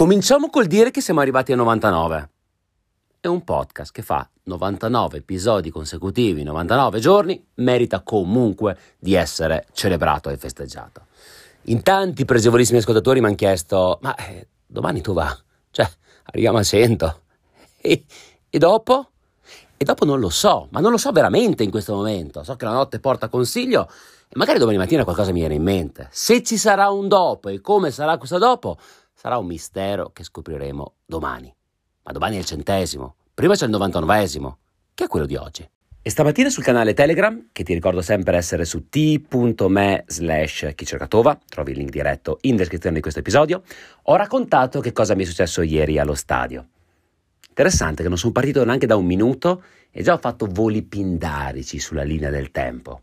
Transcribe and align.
Cominciamo 0.00 0.48
col 0.48 0.64
dire 0.64 0.90
che 0.90 1.02
siamo 1.02 1.20
arrivati 1.20 1.52
a 1.52 1.56
99. 1.56 2.30
È 3.20 3.26
un 3.26 3.44
podcast 3.44 3.92
che 3.92 4.00
fa 4.00 4.26
99 4.44 5.18
episodi 5.18 5.68
consecutivi, 5.68 6.42
99 6.42 7.00
giorni, 7.00 7.44
merita 7.56 8.00
comunque 8.00 8.78
di 8.98 9.12
essere 9.12 9.66
celebrato 9.74 10.30
e 10.30 10.38
festeggiato. 10.38 11.02
In 11.64 11.82
tanti 11.82 12.24
pregevolissimi 12.24 12.78
ascoltatori 12.78 13.20
mi 13.20 13.26
hanno 13.26 13.34
chiesto, 13.34 13.98
ma 14.00 14.14
eh, 14.14 14.48
domani 14.66 15.02
tu 15.02 15.12
va? 15.12 15.38
Cioè, 15.70 15.86
arriviamo 16.22 16.56
a 16.56 16.62
100. 16.62 17.20
E, 17.82 18.04
e 18.48 18.58
dopo? 18.58 19.10
E 19.76 19.84
dopo 19.84 20.06
non 20.06 20.18
lo 20.18 20.30
so, 20.30 20.68
ma 20.70 20.80
non 20.80 20.92
lo 20.92 20.96
so 20.96 21.12
veramente 21.12 21.62
in 21.62 21.70
questo 21.70 21.94
momento. 21.94 22.42
So 22.42 22.56
che 22.56 22.64
la 22.64 22.72
notte 22.72 23.00
porta 23.00 23.28
consiglio 23.28 23.86
e 24.32 24.38
magari 24.38 24.60
domani 24.60 24.78
mattina 24.78 25.02
qualcosa 25.02 25.32
mi 25.32 25.40
viene 25.40 25.56
in 25.56 25.62
mente. 25.64 26.08
Se 26.12 26.42
ci 26.44 26.56
sarà 26.56 26.88
un 26.88 27.08
dopo 27.08 27.48
e 27.48 27.60
come 27.60 27.90
sarà 27.90 28.16
questo 28.16 28.38
dopo, 28.38 28.78
sarà 29.20 29.36
un 29.36 29.44
mistero 29.44 30.12
che 30.14 30.24
scopriremo 30.24 30.94
domani. 31.04 31.54
Ma 32.04 32.12
domani 32.12 32.36
è 32.36 32.38
il 32.38 32.46
centesimo, 32.46 33.16
prima 33.34 33.54
c'è 33.54 33.66
il 33.66 33.70
novantanovesimo, 33.70 34.56
che 34.94 35.04
è 35.04 35.08
quello 35.08 35.26
di 35.26 35.36
oggi. 35.36 35.68
E 36.00 36.08
stamattina 36.08 36.48
sul 36.48 36.62
canale 36.62 36.94
Telegram, 36.94 37.48
che 37.52 37.62
ti 37.62 37.74
ricordo 37.74 38.00
sempre 38.00 38.38
essere 38.38 38.64
su 38.64 38.88
t.me 38.88 40.04
slash 40.06 40.72
chicercatova, 40.74 41.38
trovi 41.46 41.72
il 41.72 41.76
link 41.76 41.90
diretto 41.90 42.38
in 42.42 42.56
descrizione 42.56 42.94
di 42.94 43.02
questo 43.02 43.20
episodio, 43.20 43.62
ho 44.04 44.16
raccontato 44.16 44.80
che 44.80 44.92
cosa 44.92 45.14
mi 45.14 45.24
è 45.24 45.26
successo 45.26 45.60
ieri 45.60 45.98
allo 45.98 46.14
stadio. 46.14 46.66
Interessante 47.46 48.02
che 48.02 48.08
non 48.08 48.16
sono 48.16 48.32
partito 48.32 48.64
neanche 48.64 48.86
da 48.86 48.96
un 48.96 49.04
minuto 49.04 49.64
e 49.90 50.02
già 50.02 50.14
ho 50.14 50.18
fatto 50.18 50.46
voli 50.46 50.80
pindarici 50.80 51.78
sulla 51.78 52.04
linea 52.04 52.30
del 52.30 52.50
tempo. 52.50 53.02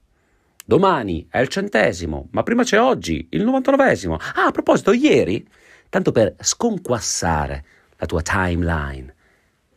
Domani 0.65 1.27
è 1.29 1.39
il 1.39 1.47
centesimo, 1.47 2.27
ma 2.31 2.41
prima 2.41 2.63
c'è 2.63 2.81
oggi, 2.81 3.27
il 3.29 3.43
novantanovesimo. 3.43 4.15
Ah, 4.15 4.47
a 4.47 4.51
proposito, 4.51 4.91
ieri 4.93 5.47
tanto 5.89 6.11
per 6.11 6.35
sconquassare 6.39 7.65
la 7.97 8.05
tua 8.05 8.21
timeline. 8.21 9.13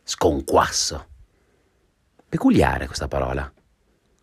Sconquasso. 0.02 1.06
Peculiare 2.28 2.86
questa 2.86 3.08
parola. 3.08 3.50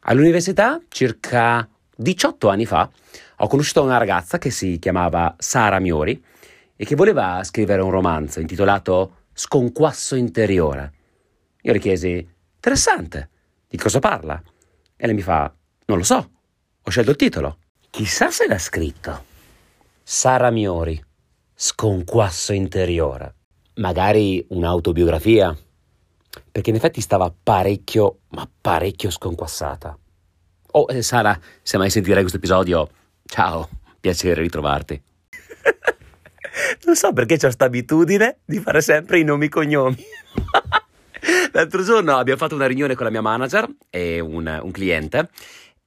All'università, 0.01 0.81
circa 0.87 1.67
18 1.95 2.49
anni 2.49 2.65
fa, 2.65 2.89
ho 3.37 3.47
conosciuto 3.47 3.83
una 3.83 3.97
ragazza 3.97 4.37
che 4.37 4.49
si 4.49 4.79
chiamava 4.79 5.35
Sara 5.37 5.79
Miori 5.79 6.23
e 6.75 6.85
che 6.85 6.95
voleva 6.95 7.43
scrivere 7.43 7.81
un 7.81 7.91
romanzo 7.91 8.39
intitolato 8.39 9.25
Sconquasso 9.33 10.15
interiore. 10.15 10.93
Io 11.61 11.73
le 11.73 11.79
chiesi, 11.79 12.27
interessante, 12.55 13.29
di 13.67 13.77
cosa 13.77 13.99
parla? 13.99 14.41
E 14.95 15.05
lei 15.05 15.15
mi 15.15 15.21
fa, 15.21 15.53
non 15.85 15.97
lo 15.97 16.03
so, 16.03 16.31
ho 16.81 16.89
scelto 16.89 17.11
il 17.11 17.17
titolo. 17.17 17.59
Chissà 17.89 18.31
se 18.31 18.47
l'ha 18.47 18.57
scritto. 18.57 19.25
Sara 20.01 20.49
Miori, 20.49 21.03
sconquasso 21.59 22.53
interiore. 22.53 23.33
Magari 23.77 24.45
un'autobiografia, 24.49 25.57
perché 26.51 26.69
in 26.69 26.75
effetti 26.75 27.01
stava 27.01 27.33
parecchio, 27.43 28.19
ma 28.29 28.47
parecchio 28.61 29.09
sconquassata. 29.09 29.97
Oh, 30.73 30.85
eh, 30.89 31.01
Sara, 31.01 31.37
se 31.63 31.77
mai 31.77 31.89
sentirai 31.89 32.19
questo 32.21 32.37
episodio, 32.37 32.87
ciao, 33.25 33.67
piacere 33.99 34.41
ritrovarti. 34.41 35.01
non 36.85 36.95
so 36.95 37.11
perché 37.11 37.33
ho 37.33 37.39
questa 37.39 37.65
abitudine 37.65 38.37
di 38.45 38.59
fare 38.59 38.81
sempre 38.81 39.19
i 39.19 39.23
nomi 39.23 39.45
e 39.45 39.49
cognomi. 39.49 39.97
L'altro 41.53 41.83
giorno 41.83 42.17
abbiamo 42.17 42.39
fatto 42.39 42.53
una 42.53 42.67
riunione 42.67 42.93
con 42.93 43.05
la 43.05 43.11
mia 43.11 43.21
manager 43.21 43.67
e 43.89 44.19
un, 44.19 44.59
un 44.61 44.71
cliente 44.71 45.29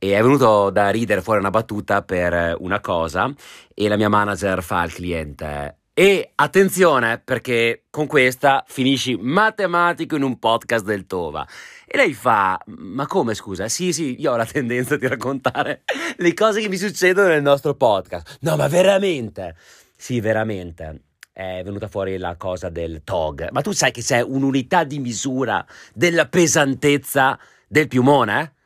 e 0.03 0.17
è 0.17 0.23
venuto 0.23 0.71
da 0.71 0.89
ridere 0.89 1.21
fuori 1.21 1.41
una 1.41 1.51
battuta 1.51 2.03
per 2.03 2.57
una 2.59 2.81
cosa 2.81 3.31
e 3.75 3.87
la 3.87 3.97
mia 3.97 4.09
manager 4.09 4.63
fa 4.63 4.81
al 4.81 4.93
cliente 4.93 5.77
e 5.93 6.33
attenzione 6.37 7.21
perché 7.23 7.83
con 7.91 8.07
questa 8.07 8.65
finisci 8.67 9.19
matematico 9.21 10.17
in 10.17 10.23
un 10.23 10.39
podcast 10.39 10.83
del 10.83 11.05
Tova. 11.05 11.47
E 11.85 11.99
lei 11.99 12.15
fa, 12.15 12.59
ma 12.69 13.07
come 13.07 13.35
scusa? 13.35 13.69
Sì, 13.69 13.93
sì, 13.93 14.19
io 14.19 14.33
ho 14.33 14.37
la 14.37 14.47
tendenza 14.47 14.97
di 14.97 15.07
raccontare 15.07 15.83
le 16.17 16.33
cose 16.33 16.63
che 16.63 16.71
mi 16.71 16.79
succedono 16.79 17.29
nel 17.29 17.43
nostro 17.43 17.75
podcast. 17.75 18.39
No, 18.41 18.57
ma 18.57 18.67
veramente? 18.67 19.57
Sì, 19.95 20.21
veramente. 20.21 21.03
È 21.31 21.61
venuta 21.63 21.89
fuori 21.89 22.17
la 22.17 22.35
cosa 22.37 22.71
del 22.71 23.03
TOG. 23.05 23.51
Ma 23.51 23.61
tu 23.61 23.73
sai 23.73 23.91
che 23.91 24.01
c'è 24.01 24.23
un'unità 24.23 24.85
di 24.85 25.01
misura 25.01 25.63
della 25.93 26.27
pesantezza 26.29 27.39
del 27.69 27.89
piumone? 27.89 28.41
Eh? 28.41 28.60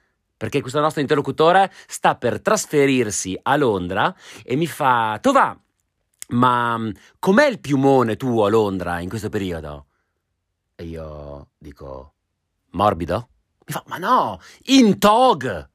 Perché 0.44 0.60
questo 0.60 0.78
nostro 0.78 1.00
interlocutore 1.00 1.72
sta 1.87 2.16
per 2.16 2.43
trasferirsi 2.43 3.38
a 3.44 3.56
Londra 3.56 4.15
e 4.43 4.56
mi 4.56 4.66
fa, 4.66 5.19
Tova, 5.19 5.59
ma 6.28 6.77
mm, 6.77 6.91
com'è 7.19 7.47
il 7.47 7.60
piumone 7.60 8.16
tuo 8.16 8.44
a 8.44 8.50
Londra 8.50 9.00
in 9.00 9.09
questo 9.09 9.31
periodo? 9.31 9.87
E 10.75 10.84
io 10.84 11.49
dico, 11.56 12.12
morbido? 12.72 13.28
Mi 13.65 13.72
fa, 13.72 13.83
ma 13.87 13.97
no, 13.97 14.38
in 14.65 14.99
tog! 14.99 15.71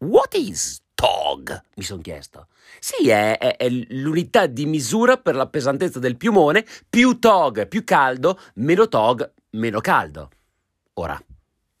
What 0.00 0.34
is 0.34 0.82
tog? 0.92 1.58
Mi 1.76 1.84
sono 1.84 2.02
chiesto. 2.02 2.48
Sì, 2.80 3.08
è, 3.08 3.38
è, 3.38 3.56
è, 3.56 3.70
l'unità 3.70 4.44
di 4.44 4.66
misura 4.66 5.16
per 5.16 5.36
la 5.36 5.48
pesantezza 5.48 5.98
del 5.98 6.18
piumone, 6.18 6.66
più 6.86 7.18
tog, 7.18 7.66
più 7.66 7.82
caldo, 7.82 8.38
meno 8.56 8.88
tog, 8.88 9.32
meno 9.52 9.80
caldo. 9.80 10.28
Ora, 10.94 11.18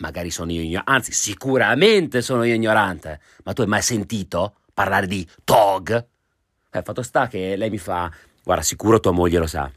magari 0.02 0.32
sono 0.32 0.50
io 0.50 0.60
ignorante, 0.62 0.90
anzi 0.90 1.12
sicuramente 1.12 2.22
sono 2.22 2.42
io 2.42 2.54
ignorante, 2.54 3.20
ma 3.44 3.52
tu 3.52 3.60
hai 3.60 3.68
mai 3.68 3.82
sentito 3.82 4.56
parlare 4.74 5.06
di 5.06 5.26
TOG? 5.44 6.06
Eh, 6.70 6.82
fatto 6.82 7.02
sta 7.02 7.28
che 7.28 7.54
lei 7.54 7.70
mi 7.70 7.78
fa, 7.78 8.10
guarda 8.42 8.64
sicuro 8.64 8.98
tua 8.98 9.12
moglie 9.12 9.38
lo 9.38 9.46
sa. 9.46 9.70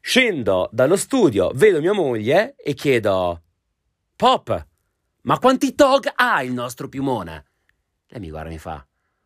Scendo 0.00 0.68
dallo 0.72 0.96
studio, 0.96 1.52
vedo 1.54 1.80
mia 1.80 1.92
moglie 1.92 2.56
e 2.56 2.74
chiedo, 2.74 3.42
Pop, 4.16 4.66
ma 5.22 5.38
quanti 5.38 5.74
TOG 5.76 6.12
ha 6.16 6.42
il 6.42 6.52
nostro 6.52 6.88
piumone? 6.88 7.44
Lei 8.08 8.20
mi 8.20 8.30
guarda 8.30 8.48
e 8.48 8.52
mi 8.52 8.58
fa, 8.58 8.84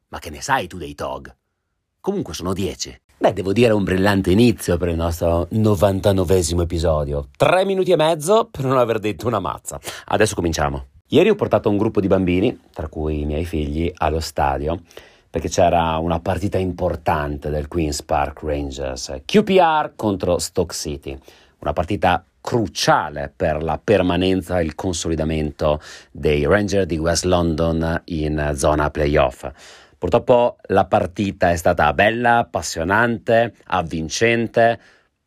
ma 0.09 0.19
che 0.19 0.29
ne 0.29 0.43
sai 0.43 0.67
tu 0.67 0.77
dei 0.77 0.95
TOG? 0.95 1.35
Comunque 2.01 2.35
sono 2.35 2.53
dieci. 2.53 3.01
Beh, 3.17 3.33
devo 3.33 3.53
dire 3.53 3.73
un 3.73 3.85
brillante 3.85 4.31
inizio 4.31 4.77
per 4.77 4.89
il 4.89 4.97
nostro 4.97 5.47
99 5.51 6.43
episodio. 6.61 7.29
Tre 7.37 7.65
minuti 7.65 7.93
e 7.93 7.97
mezzo 7.97 8.49
per 8.51 8.65
non 8.65 8.77
aver 8.77 8.99
detto 8.99 9.27
una 9.27 9.39
mazza. 9.39 9.81
Adesso 10.07 10.35
cominciamo. 10.35 10.87
Ieri 11.09 11.31
ho 11.31 11.35
portato 11.35 11.71
un 11.71 11.79
gruppo 11.79 12.01
di 12.01 12.07
bambini, 12.07 12.59
tra 12.73 12.89
cui 12.89 13.21
i 13.21 13.25
miei 13.25 13.45
figli, 13.45 13.91
allo 13.95 14.21
stadio 14.21 14.81
perché 15.35 15.49
c'era 15.49 15.97
una 15.97 16.21
partita 16.21 16.59
importante 16.59 17.51
del 17.51 17.67
Queen's 17.67 18.05
Park 18.05 18.43
Rangers, 18.45 19.23
QPR 19.25 19.95
contro 19.97 20.39
Stoke 20.39 20.73
City, 20.73 21.19
una 21.59 21.73
partita 21.73 22.25
cruciale 22.41 23.33
per 23.35 23.61
la 23.65 23.81
permanenza 23.83 24.61
e 24.61 24.65
il 24.65 24.77
consolidamento 24.77 25.81
dei 26.13 26.47
Rangers 26.47 26.87
di 26.87 26.99
West 26.99 27.25
London 27.25 28.03
in 28.05 28.53
zona 28.55 28.91
playoff. 28.91 29.51
Purtroppo 30.05 30.59
la 30.67 30.85
partita 30.85 31.51
è 31.51 31.57
stata 31.57 31.91
bella, 31.95 32.37
appassionante, 32.37 33.55
avvincente, 33.69 34.79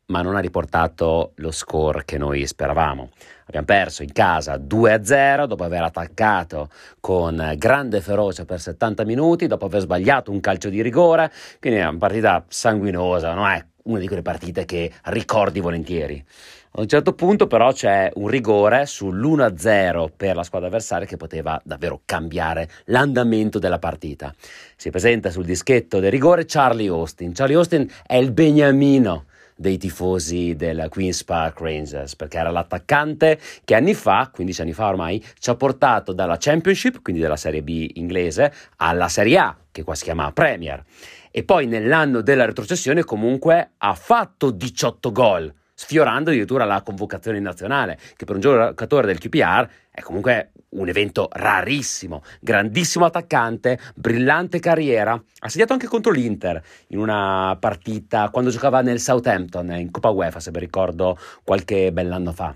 ma 0.06 0.22
non 0.22 0.36
ha 0.36 0.38
riportato 0.38 1.32
lo 1.34 1.50
score 1.50 2.04
che 2.04 2.16
noi 2.16 2.46
speravamo. 2.46 3.10
Abbiamo 3.46 3.66
perso 3.66 4.04
in 4.04 4.12
casa 4.12 4.54
2-0 4.54 5.46
dopo 5.46 5.64
aver 5.64 5.82
attaccato 5.82 6.68
con 7.00 7.54
grande 7.56 8.00
ferocia 8.00 8.44
per 8.44 8.60
70 8.60 9.04
minuti, 9.04 9.48
dopo 9.48 9.64
aver 9.64 9.80
sbagliato 9.80 10.30
un 10.30 10.38
calcio 10.38 10.68
di 10.68 10.80
rigore, 10.80 11.32
quindi 11.58 11.80
è 11.80 11.84
una 11.84 11.98
partita 11.98 12.44
sanguinosa, 12.46 13.34
non 13.34 13.48
è 13.48 13.66
una 13.82 13.98
di 13.98 14.06
quelle 14.06 14.22
partite 14.22 14.64
che 14.64 14.92
ricordi 15.06 15.58
volentieri. 15.58 16.24
A 16.72 16.82
un 16.82 16.86
certo 16.86 17.14
punto 17.14 17.46
però 17.46 17.72
c'è 17.72 18.10
un 18.16 18.28
rigore 18.28 18.84
sull'1-0 18.84 20.10
per 20.14 20.36
la 20.36 20.42
squadra 20.42 20.68
avversaria 20.68 21.06
che 21.06 21.16
poteva 21.16 21.58
davvero 21.64 22.02
cambiare 22.04 22.68
l'andamento 22.84 23.58
della 23.58 23.78
partita. 23.78 24.34
Si 24.76 24.90
presenta 24.90 25.30
sul 25.30 25.46
dischetto 25.46 25.98
del 25.98 26.10
rigore 26.10 26.44
Charlie 26.44 26.88
Austin. 26.88 27.32
Charlie 27.32 27.56
Austin 27.56 27.90
è 28.06 28.16
il 28.16 28.32
beniamino 28.32 29.24
dei 29.56 29.78
tifosi 29.78 30.54
del 30.56 30.86
Queen's 30.90 31.24
Park 31.24 31.60
Rangers, 31.60 32.14
perché 32.14 32.38
era 32.38 32.50
l'attaccante 32.50 33.40
che 33.64 33.74
anni 33.74 33.94
fa, 33.94 34.30
15 34.32 34.60
anni 34.60 34.72
fa 34.72 34.88
ormai, 34.88 35.24
ci 35.38 35.50
ha 35.50 35.56
portato 35.56 36.12
dalla 36.12 36.36
Championship, 36.38 37.02
quindi 37.02 37.20
dalla 37.20 37.36
Serie 37.36 37.62
B 37.62 37.90
inglese, 37.94 38.52
alla 38.76 39.08
Serie 39.08 39.38
A, 39.38 39.56
che 39.72 39.82
qua 39.82 39.94
si 39.94 40.04
chiama 40.04 40.30
Premier. 40.32 40.84
E 41.30 41.42
poi 41.44 41.66
nell'anno 41.66 42.20
della 42.20 42.44
retrocessione 42.44 43.02
comunque 43.04 43.70
ha 43.78 43.94
fatto 43.94 44.50
18 44.50 45.12
gol 45.12 45.52
sfiorando 45.78 46.30
addirittura 46.30 46.64
la 46.64 46.82
convocazione 46.82 47.38
nazionale, 47.38 47.96
che 48.16 48.24
per 48.24 48.34
un 48.34 48.40
giocatore 48.40 49.06
del 49.06 49.18
QPR 49.18 49.68
è 49.92 50.00
comunque 50.00 50.50
un 50.70 50.88
evento 50.88 51.28
rarissimo, 51.30 52.24
grandissimo 52.40 53.04
attaccante, 53.04 53.78
brillante 53.94 54.58
carriera, 54.58 55.12
ha 55.12 55.48
segnato 55.48 55.74
anche 55.74 55.86
contro 55.86 56.10
l'Inter 56.10 56.60
in 56.88 56.98
una 56.98 57.56
partita 57.60 58.28
quando 58.30 58.50
giocava 58.50 58.80
nel 58.80 58.98
Southampton 58.98 59.70
in 59.78 59.92
Coppa 59.92 60.10
UEFA, 60.10 60.40
se 60.40 60.50
vi 60.50 60.58
ricordo 60.58 61.16
qualche 61.44 61.92
bell'anno 61.92 62.32
fa. 62.32 62.52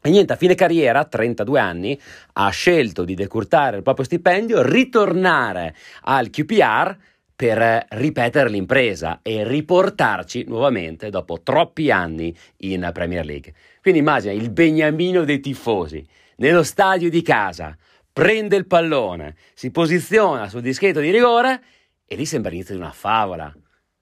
E 0.00 0.08
niente, 0.08 0.32
a 0.32 0.36
fine 0.36 0.54
carriera, 0.54 1.04
32 1.04 1.60
anni, 1.60 2.00
ha 2.32 2.48
scelto 2.48 3.04
di 3.04 3.14
decurtare 3.14 3.76
il 3.76 3.82
proprio 3.82 4.06
stipendio, 4.06 4.62
ritornare 4.62 5.74
al 6.04 6.30
QPR 6.30 6.96
per 7.36 7.86
ripetere 7.90 8.48
l'impresa 8.48 9.18
e 9.22 9.46
riportarci 9.46 10.44
nuovamente 10.46 11.10
dopo 11.10 11.42
troppi 11.42 11.90
anni 11.90 12.36
in 12.58 12.88
Premier 12.92 13.24
League. 13.24 13.54
Quindi 13.80 14.00
immagina 14.00 14.32
il 14.32 14.50
beniamino 14.50 15.24
dei 15.24 15.40
tifosi 15.40 16.06
nello 16.36 16.62
stadio 16.62 17.10
di 17.10 17.22
casa, 17.22 17.76
prende 18.12 18.56
il 18.56 18.66
pallone, 18.66 19.36
si 19.54 19.70
posiziona 19.70 20.48
sul 20.48 20.62
dischetto 20.62 21.00
di 21.00 21.10
rigore 21.10 21.62
e 22.06 22.14
lì 22.14 22.24
sembra 22.24 22.50
l'inizio 22.50 22.74
di 22.74 22.80
una 22.80 22.92
favola. 22.92 23.52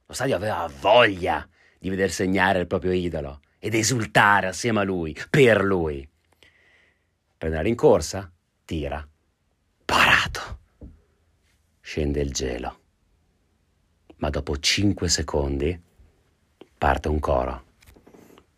Lo 0.06 0.14
stadio 0.14 0.36
aveva 0.36 0.70
voglia 0.80 1.46
di 1.78 1.88
veder 1.88 2.10
segnare 2.10 2.60
il 2.60 2.66
proprio 2.66 2.92
idolo 2.92 3.40
ed 3.58 3.74
esultare 3.74 4.48
assieme 4.48 4.80
a 4.80 4.84
lui, 4.84 5.16
per 5.30 5.62
lui. 5.64 6.06
Prende 7.38 7.56
la 7.56 7.62
rincorsa, 7.62 8.30
tira, 8.64 9.06
parato. 9.84 10.58
Scende 11.80 12.20
il 12.20 12.32
gelo 12.32 12.81
ma 14.22 14.30
dopo 14.30 14.56
5 14.56 15.08
secondi 15.08 15.78
parte 16.78 17.08
un 17.08 17.18
coro. 17.18 17.64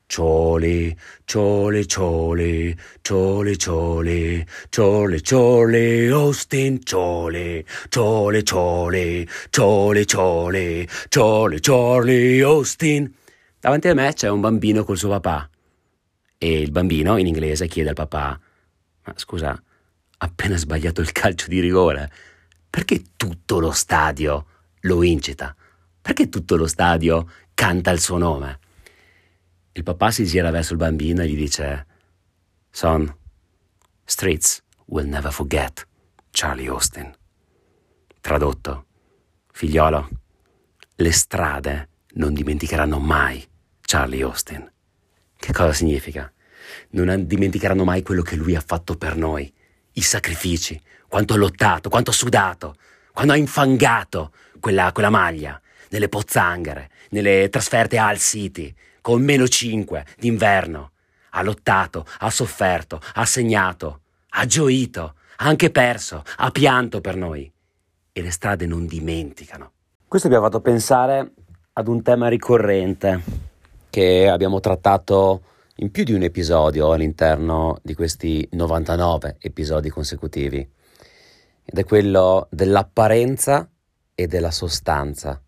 Ciole, 0.07 0.95
ciole, 1.25 1.87
ciole, 1.87 2.77
ciole, 3.01 3.57
ciole, 3.57 4.47
ciole, 4.69 5.21
ciole, 5.23 6.09
Austin, 6.11 6.85
ciole, 6.85 7.65
ciole, 7.89 8.43
ciole, 8.43 9.27
ciole, 9.49 10.05
ciole, 10.07 10.89
ciole, 11.09 11.61
ciole, 11.61 12.43
Austin. 12.43 13.15
Davanti 13.59 13.89
a 13.89 13.95
me 13.95 14.13
c'è 14.13 14.29
un 14.29 14.41
bambino 14.41 14.85
col 14.85 14.99
suo 14.99 15.09
papà 15.09 15.49
e 16.37 16.61
il 16.61 16.71
bambino 16.73 17.17
in 17.17 17.27
inglese 17.27 17.69
chiede 17.69 17.89
al 17.89 17.95
papà, 17.95 18.39
ma 19.05 19.13
scusa, 19.17 19.61
appena 20.19 20.59
sbagliato 20.59 21.01
il 21.01 21.11
calcio 21.13 21.49
di 21.49 21.61
rigore, 21.61 22.13
perché 22.69 23.03
tutto 23.17 23.59
lo 23.59 23.71
stadio 23.71 24.45
lo 24.85 25.03
incita. 25.03 25.55
Perché 26.01 26.29
tutto 26.29 26.57
lo 26.57 26.67
stadio 26.67 27.29
canta 27.55 27.91
il 27.91 28.01
suo 28.01 28.19
nome? 28.19 28.59
Il 29.73 29.83
papà 29.83 30.11
si 30.11 30.25
gira 30.25 30.51
verso 30.51 30.73
il 30.73 30.79
bambino 30.79 31.23
e 31.23 31.29
gli 31.29 31.37
dice: 31.37 31.87
Son, 32.71 33.13
streets 34.05 34.63
will 34.87 35.09
never 35.09 35.33
forget 35.33 35.87
Charlie 36.31 36.69
Austin. 36.69 37.13
Tradotto, 38.21 38.87
figliolo, 39.53 40.09
le 40.97 41.13
strade 41.13 41.89
non 42.15 42.33
dimenticheranno 42.33 42.99
mai 42.99 43.47
Charlie 43.81 44.23
Austin. 44.23 44.71
Che 45.37 45.53
cosa 45.53 45.73
significa? 45.73 46.31
Non 46.91 47.27
dimenticheranno 47.27 47.85
mai 47.85 48.03
quello 48.03 48.23
che 48.23 48.37
lui 48.37 48.55
ha 48.55 48.63
fatto 48.65 48.97
per 48.97 49.17
noi, 49.17 49.53
i 49.93 50.01
sacrifici, 50.01 50.81
quanto 51.09 51.35
ha 51.35 51.37
lottato, 51.37 51.89
quanto 51.89 52.11
ha 52.11 52.15
sudato, 52.15 52.77
quando 53.13 53.33
ha 53.33 53.37
infangato 53.37 54.33
quella, 54.65 54.93
quella 54.93 55.11
maglia, 55.11 55.61
nelle 55.91 56.09
pozzanghere, 56.09 56.89
nelle 57.11 57.51
trasferte 57.51 57.99
al 57.99 58.17
City, 58.17 58.75
con 59.03 59.21
meno 59.23 59.47
5 59.47 60.07
d'inverno. 60.19 60.93
Ha 61.33 61.43
lottato, 61.43 62.07
ha 62.21 62.31
sofferto, 62.31 62.99
ha 63.13 63.27
segnato, 63.27 64.01
ha 64.31 64.47
gioito, 64.47 65.17
ha 65.37 65.45
anche 65.45 65.71
perso, 65.71 66.25
ha 66.37 66.51
pianto 66.51 67.03
per 67.03 67.15
noi. 67.15 67.53
E 68.11 68.23
le 68.23 68.31
strade 68.31 68.65
non 68.65 68.87
dimenticano. 68.87 69.73
Questo 70.09 70.31
mi 70.31 70.35
ha 70.35 70.41
fatto 70.41 70.63
pensare 70.63 71.33
ad 71.75 71.87
un 71.87 72.01
tema 72.01 72.29
ricorrente 72.29 73.21
che 73.91 74.31
abbiamo 74.31 74.61
trattato 74.61 75.43
in 75.77 75.91
più 75.91 76.05
di 76.05 76.15
un 76.15 76.23
episodio 76.23 76.91
all'interno 76.91 77.77
di 77.83 77.95
questi 77.95 78.49
99 78.53 79.37
episodi 79.41 79.91
consecutivi. 79.91 80.67
Ed 81.67 81.79
è 81.79 81.85
quello 81.85 82.47
dell'apparenza 82.51 83.69
e 84.15 84.27
della 84.27 84.51
sostanza, 84.51 85.41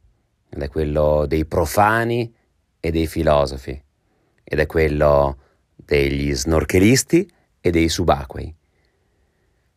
ed 0.48 0.62
è 0.62 0.68
quello 0.68 1.26
dei 1.26 1.44
profani 1.46 2.34
e 2.80 2.90
dei 2.90 3.06
filosofi, 3.06 3.80
ed 4.42 4.58
è 4.58 4.66
quello 4.66 5.38
degli 5.74 6.34
snorkelisti 6.34 7.30
e 7.60 7.70
dei 7.70 7.88
subacquei. 7.88 8.54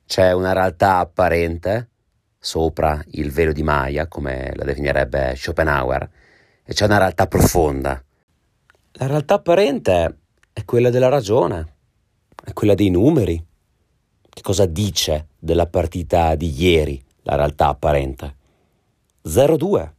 C'è 0.05 0.31
una 0.31 0.53
realtà 0.53 0.97
apparente 0.97 1.89
sopra 2.39 3.03
il 3.11 3.31
velo 3.31 3.51
di 3.51 3.63
Maya, 3.63 4.07
come 4.07 4.51
la 4.55 4.63
definirebbe 4.63 5.35
Schopenhauer, 5.35 6.09
e 6.63 6.73
c'è 6.73 6.85
una 6.85 6.97
realtà 6.97 7.27
profonda. 7.27 8.03
La 8.93 9.07
realtà 9.07 9.35
apparente 9.35 10.17
è 10.51 10.65
quella 10.65 10.89
della 10.89 11.09
ragione, 11.09 11.75
è 12.43 12.53
quella 12.53 12.73
dei 12.73 12.89
numeri. 12.89 13.45
Che 14.29 14.41
cosa 14.41 14.65
dice 14.65 15.27
della 15.37 15.67
partita 15.67 16.35
di 16.35 16.53
ieri 16.59 17.03
la 17.23 17.35
realtà 17.35 17.67
apparente? 17.67 18.35
0-2. 19.25 19.91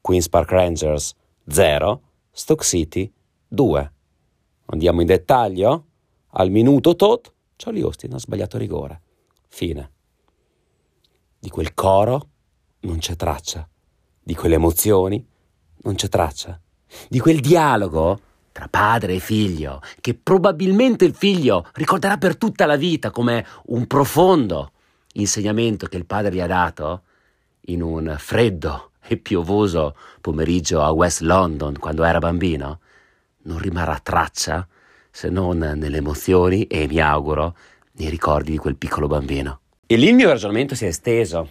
Queen's 0.00 0.28
Park 0.28 0.50
Rangers 0.50 1.14
0, 1.46 2.02
Stoke 2.30 2.64
City 2.64 3.12
2. 3.48 3.92
Andiamo 4.66 5.00
in 5.00 5.06
dettaglio? 5.06 5.86
Al 6.32 6.50
minuto 6.50 6.94
tot, 6.94 7.32
Charlie 7.56 7.82
Austin 7.82 8.14
ha 8.14 8.18
sbagliato 8.18 8.56
rigore. 8.56 9.02
Fine. 9.48 9.90
Di 11.38 11.48
quel 11.48 11.74
coro 11.74 12.28
non 12.80 12.98
c'è 12.98 13.16
traccia. 13.16 13.68
Di 14.22 14.34
quelle 14.34 14.54
emozioni 14.54 15.26
non 15.82 15.94
c'è 15.94 16.08
traccia. 16.08 16.60
Di 17.08 17.18
quel 17.18 17.40
dialogo 17.40 18.20
tra 18.52 18.68
padre 18.68 19.14
e 19.14 19.18
figlio, 19.20 19.80
che 20.00 20.14
probabilmente 20.14 21.04
il 21.04 21.14
figlio 21.14 21.66
ricorderà 21.74 22.18
per 22.18 22.36
tutta 22.36 22.66
la 22.66 22.76
vita 22.76 23.10
come 23.10 23.46
un 23.66 23.86
profondo 23.86 24.72
insegnamento 25.14 25.86
che 25.86 25.96
il 25.96 26.06
padre 26.06 26.34
gli 26.34 26.40
ha 26.40 26.46
dato 26.46 27.02
in 27.72 27.82
un 27.82 28.14
freddo 28.18 28.90
e 29.06 29.16
piovoso 29.16 29.96
pomeriggio 30.20 30.82
a 30.82 30.90
West 30.90 31.20
London 31.20 31.76
quando 31.78 32.04
era 32.04 32.18
bambino, 32.18 32.80
non 33.42 33.58
rimarrà 33.58 33.98
traccia 34.02 34.66
se 35.10 35.28
non 35.28 35.58
nelle 35.58 35.96
emozioni 35.96 36.64
e 36.66 36.86
mi 36.86 37.00
auguro 37.00 37.56
nei 37.92 38.08
ricordi 38.08 38.52
di 38.52 38.58
quel 38.58 38.76
piccolo 38.76 39.06
bambino. 39.06 39.60
E 39.86 39.96
lì 39.96 40.08
il 40.08 40.14
mio 40.14 40.28
ragionamento 40.28 40.74
si 40.74 40.84
è 40.84 40.88
esteso 40.88 41.48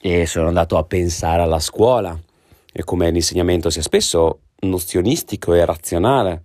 e 0.00 0.26
sono 0.26 0.48
andato 0.48 0.76
a 0.76 0.84
pensare 0.84 1.42
alla 1.42 1.60
scuola 1.60 2.18
e 2.72 2.84
come 2.84 3.10
l'insegnamento 3.10 3.70
sia 3.70 3.82
spesso 3.82 4.40
nozionistico 4.60 5.54
e 5.54 5.64
razionale. 5.64 6.42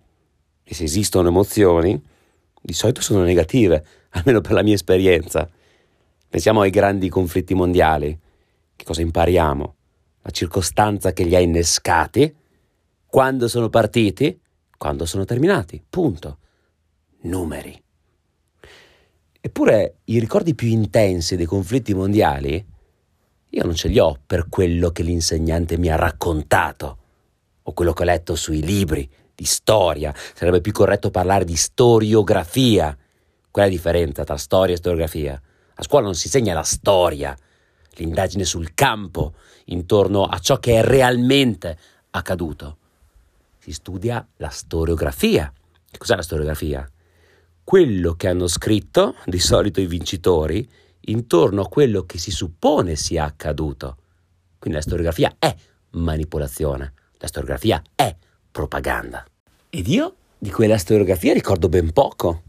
E 0.63 0.73
se 0.73 0.83
esistono 0.83 1.29
emozioni, 1.29 1.99
di 2.61 2.73
solito 2.73 3.01
sono 3.01 3.23
negative, 3.23 3.83
almeno 4.11 4.41
per 4.41 4.51
la 4.51 4.61
mia 4.61 4.75
esperienza. 4.75 5.49
Pensiamo 6.29 6.61
ai 6.61 6.69
grandi 6.69 7.09
conflitti 7.09 7.53
mondiali 7.55 8.17
che 8.81 8.87
cosa 8.87 9.01
impariamo? 9.01 9.75
La 10.23 10.31
circostanza 10.31 11.13
che 11.13 11.23
li 11.23 11.35
ha 11.35 11.39
innescati, 11.39 12.35
quando 13.05 13.47
sono 13.47 13.69
partiti, 13.69 14.39
quando 14.75 15.05
sono 15.05 15.23
terminati. 15.23 15.83
Punto. 15.87 16.39
Numeri. 17.21 17.79
Eppure 19.39 19.97
i 20.05 20.19
ricordi 20.19 20.55
più 20.55 20.67
intensi 20.67 21.35
dei 21.35 21.45
conflitti 21.45 21.93
mondiali 21.93 22.65
io 23.53 23.63
non 23.65 23.75
ce 23.75 23.89
li 23.89 23.99
ho 23.99 24.17
per 24.25 24.47
quello 24.49 24.91
che 24.91 25.03
l'insegnante 25.03 25.77
mi 25.77 25.89
ha 25.89 25.95
raccontato 25.95 26.97
o 27.61 27.73
quello 27.73 27.91
che 27.91 28.01
ho 28.01 28.05
letto 28.05 28.33
sui 28.35 28.63
libri 28.63 29.07
di 29.35 29.43
storia. 29.43 30.13
Sarebbe 30.33 30.61
più 30.61 30.71
corretto 30.71 31.11
parlare 31.11 31.43
di 31.43 31.57
storiografia. 31.57 32.97
Qual 33.51 33.65
è 33.65 33.69
la 33.69 33.75
differenza 33.75 34.23
tra 34.23 34.37
storia 34.37 34.73
e 34.73 34.77
storiografia? 34.77 35.39
A 35.75 35.83
scuola 35.83 36.05
non 36.05 36.15
si 36.15 36.27
insegna 36.27 36.53
la 36.53 36.63
storia, 36.63 37.37
l'indagine 37.95 38.45
sul 38.45 38.73
campo 38.73 39.33
intorno 39.65 40.23
a 40.23 40.39
ciò 40.39 40.57
che 40.57 40.79
è 40.79 40.83
realmente 40.83 41.77
accaduto. 42.11 42.77
Si 43.57 43.71
studia 43.73 44.25
la 44.37 44.49
storiografia. 44.49 45.51
Che 45.89 45.97
cos'è 45.97 46.15
la 46.15 46.21
storiografia? 46.21 46.89
Quello 47.63 48.13
che 48.13 48.27
hanno 48.27 48.47
scritto, 48.47 49.15
di 49.25 49.39
solito 49.39 49.81
i 49.81 49.85
vincitori, 49.85 50.67
intorno 51.01 51.61
a 51.61 51.67
quello 51.67 52.03
che 52.03 52.17
si 52.17 52.31
suppone 52.31 52.95
sia 52.95 53.25
accaduto. 53.25 53.97
Quindi 54.57 54.79
la 54.79 54.85
storiografia 54.85 55.35
è 55.37 55.55
manipolazione, 55.91 56.93
la 57.17 57.27
storiografia 57.27 57.81
è 57.95 58.15
propaganda. 58.51 59.25
Ed 59.69 59.87
io 59.87 60.15
di 60.37 60.51
quella 60.51 60.77
storiografia 60.77 61.33
ricordo 61.33 61.69
ben 61.69 61.93
poco. 61.93 62.43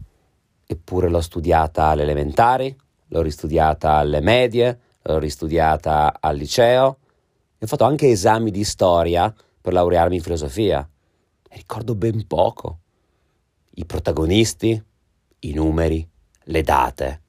Eppure 0.65 1.09
l'ho 1.09 1.21
studiata 1.21 1.85
alle 1.85 2.03
elementari, 2.03 2.75
l'ho 3.07 3.21
ristudiata 3.21 3.93
alle 3.93 4.21
medie, 4.21 4.79
ristudiata 5.03 6.17
al 6.19 6.37
liceo 6.37 6.97
e 7.57 7.65
ho 7.65 7.67
fatto 7.67 7.83
anche 7.83 8.09
esami 8.09 8.51
di 8.51 8.63
storia 8.63 9.33
per 9.61 9.73
laurearmi 9.73 10.15
in 10.15 10.21
filosofia. 10.21 10.87
E 11.47 11.55
ricordo 11.55 11.95
ben 11.95 12.25
poco. 12.27 12.79
I 13.75 13.85
protagonisti, 13.85 14.81
i 15.39 15.53
numeri, 15.53 16.07
le 16.45 16.61
date. 16.61 17.21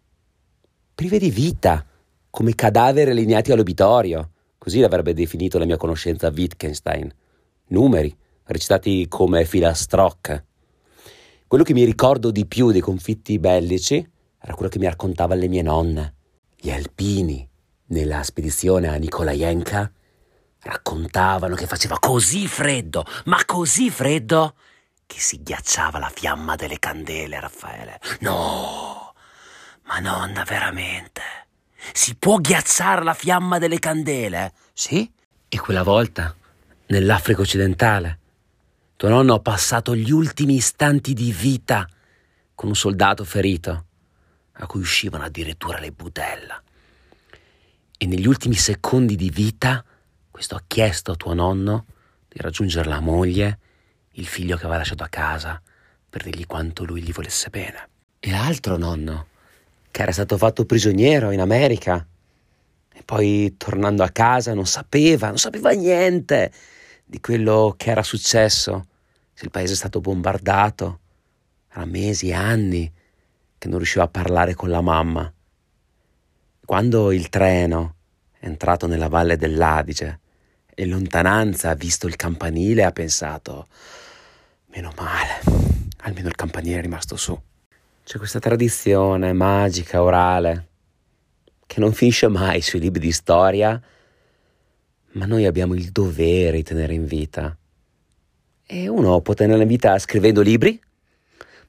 Prive 0.94 1.18
di 1.18 1.30
vita, 1.30 1.84
come 2.30 2.54
cadaveri 2.54 3.10
allineati 3.10 3.52
all'obitorio. 3.52 4.30
Così 4.58 4.80
l'avrebbe 4.80 5.14
definito 5.14 5.58
la 5.58 5.64
mia 5.64 5.76
conoscenza 5.76 6.32
Wittgenstein. 6.34 7.12
Numeri, 7.66 8.16
recitati 8.44 9.06
come 9.08 9.44
filastrocche. 9.44 10.46
Quello 11.46 11.64
che 11.64 11.74
mi 11.74 11.84
ricordo 11.84 12.30
di 12.30 12.46
più 12.46 12.72
dei 12.72 12.80
conflitti 12.80 13.38
bellici 13.38 13.96
era 14.40 14.54
quello 14.54 14.70
che 14.70 14.78
mi 14.78 14.86
raccontavano 14.86 15.40
le 15.40 15.48
mie 15.48 15.62
nonne, 15.62 16.14
gli 16.56 16.70
alpini, 16.70 17.48
nella 17.86 18.22
spedizione 18.22 18.88
a 18.88 18.94
Nikolajenka 18.96 19.90
Raccontavano 20.64 21.56
che 21.56 21.66
faceva 21.66 21.98
così 21.98 22.48
freddo, 22.48 23.04
ma 23.26 23.44
così 23.44 23.90
freddo, 23.90 24.54
che 25.04 25.20
si 25.20 25.42
ghiacciava 25.42 25.98
la 25.98 26.10
fiamma 26.12 26.54
delle 26.54 26.78
candele, 26.78 27.38
Raffaele. 27.38 28.00
No, 28.20 29.12
ma 29.82 29.98
nonna, 29.98 30.42
veramente. 30.44 31.20
Si 31.92 32.16
può 32.16 32.38
ghiacciare 32.38 33.04
la 33.04 33.12
fiamma 33.12 33.58
delle 33.58 33.78
candele? 33.78 34.54
Sì. 34.72 35.12
E 35.46 35.58
quella 35.58 35.82
volta, 35.82 36.34
nell'Africa 36.86 37.42
occidentale, 37.42 38.18
tuo 38.96 39.10
nonno 39.10 39.34
ha 39.34 39.40
passato 39.40 39.94
gli 39.94 40.10
ultimi 40.10 40.54
istanti 40.54 41.12
di 41.12 41.30
vita 41.30 41.86
con 42.54 42.70
un 42.70 42.74
soldato 42.74 43.22
ferito, 43.24 43.84
a 44.52 44.66
cui 44.66 44.80
uscivano 44.80 45.24
addirittura 45.24 45.78
le 45.78 45.92
budella. 45.92 46.62
E 47.96 48.06
negli 48.06 48.26
ultimi 48.26 48.54
secondi 48.54 49.16
di 49.16 49.30
vita, 49.30 49.84
questo 50.30 50.56
ha 50.56 50.62
chiesto 50.66 51.12
a 51.12 51.16
tuo 51.16 51.32
nonno 51.32 51.86
di 52.28 52.40
raggiungere 52.40 52.88
la 52.88 53.00
moglie, 53.00 53.58
il 54.12 54.26
figlio 54.26 54.56
che 54.56 54.62
aveva 54.62 54.78
lasciato 54.78 55.04
a 55.04 55.08
casa, 55.08 55.60
per 56.10 56.22
dirgli 56.22 56.46
quanto 56.46 56.84
lui 56.84 57.02
gli 57.02 57.12
volesse 57.12 57.50
bene. 57.50 57.88
E 58.18 58.30
l'altro 58.30 58.76
nonno, 58.76 59.28
che 59.90 60.02
era 60.02 60.12
stato 60.12 60.36
fatto 60.36 60.64
prigioniero 60.64 61.30
in 61.30 61.40
America, 61.40 62.04
e 62.92 63.02
poi 63.04 63.54
tornando 63.56 64.02
a 64.02 64.10
casa 64.10 64.54
non 64.54 64.66
sapeva, 64.66 65.28
non 65.28 65.38
sapeva 65.38 65.70
niente 65.70 66.52
di 67.04 67.20
quello 67.20 67.74
che 67.76 67.90
era 67.90 68.02
successo, 68.02 68.86
se 69.32 69.44
il 69.44 69.50
paese 69.50 69.72
è 69.72 69.76
stato 69.76 70.00
bombardato. 70.00 71.00
Era 71.72 71.84
mesi, 71.84 72.32
anni 72.32 72.90
che 73.58 73.68
non 73.68 73.78
riusciva 73.78 74.04
a 74.04 74.08
parlare 74.08 74.54
con 74.54 74.70
la 74.70 74.80
mamma. 74.80 75.32
Quando 76.66 77.12
il 77.12 77.28
treno 77.28 77.96
è 78.38 78.46
entrato 78.46 78.86
nella 78.86 79.08
valle 79.08 79.36
dell'Adige, 79.36 80.20
e 80.74 80.84
in 80.84 80.88
lontananza 80.88 81.68
ha 81.68 81.74
visto 81.74 82.06
il 82.06 82.16
campanile 82.16 82.84
ha 82.84 82.90
pensato, 82.90 83.66
meno 84.68 84.90
male, 84.96 85.42
almeno 85.98 86.28
il 86.28 86.34
campanile 86.34 86.78
è 86.78 86.80
rimasto 86.80 87.16
su. 87.16 87.38
C'è 88.02 88.16
questa 88.16 88.38
tradizione 88.38 89.34
magica, 89.34 90.02
orale, 90.02 90.68
che 91.66 91.80
non 91.80 91.92
finisce 91.92 92.28
mai 92.28 92.62
sui 92.62 92.80
libri 92.80 93.00
di 93.00 93.12
storia, 93.12 93.78
ma 95.12 95.26
noi 95.26 95.44
abbiamo 95.44 95.74
il 95.74 95.90
dovere 95.90 96.56
di 96.56 96.62
tenere 96.62 96.94
in 96.94 97.04
vita. 97.04 97.54
E 98.66 98.88
uno 98.88 99.20
può 99.20 99.34
tenerla 99.34 99.62
in 99.62 99.68
vita 99.68 99.98
scrivendo 99.98 100.40
libri, 100.40 100.80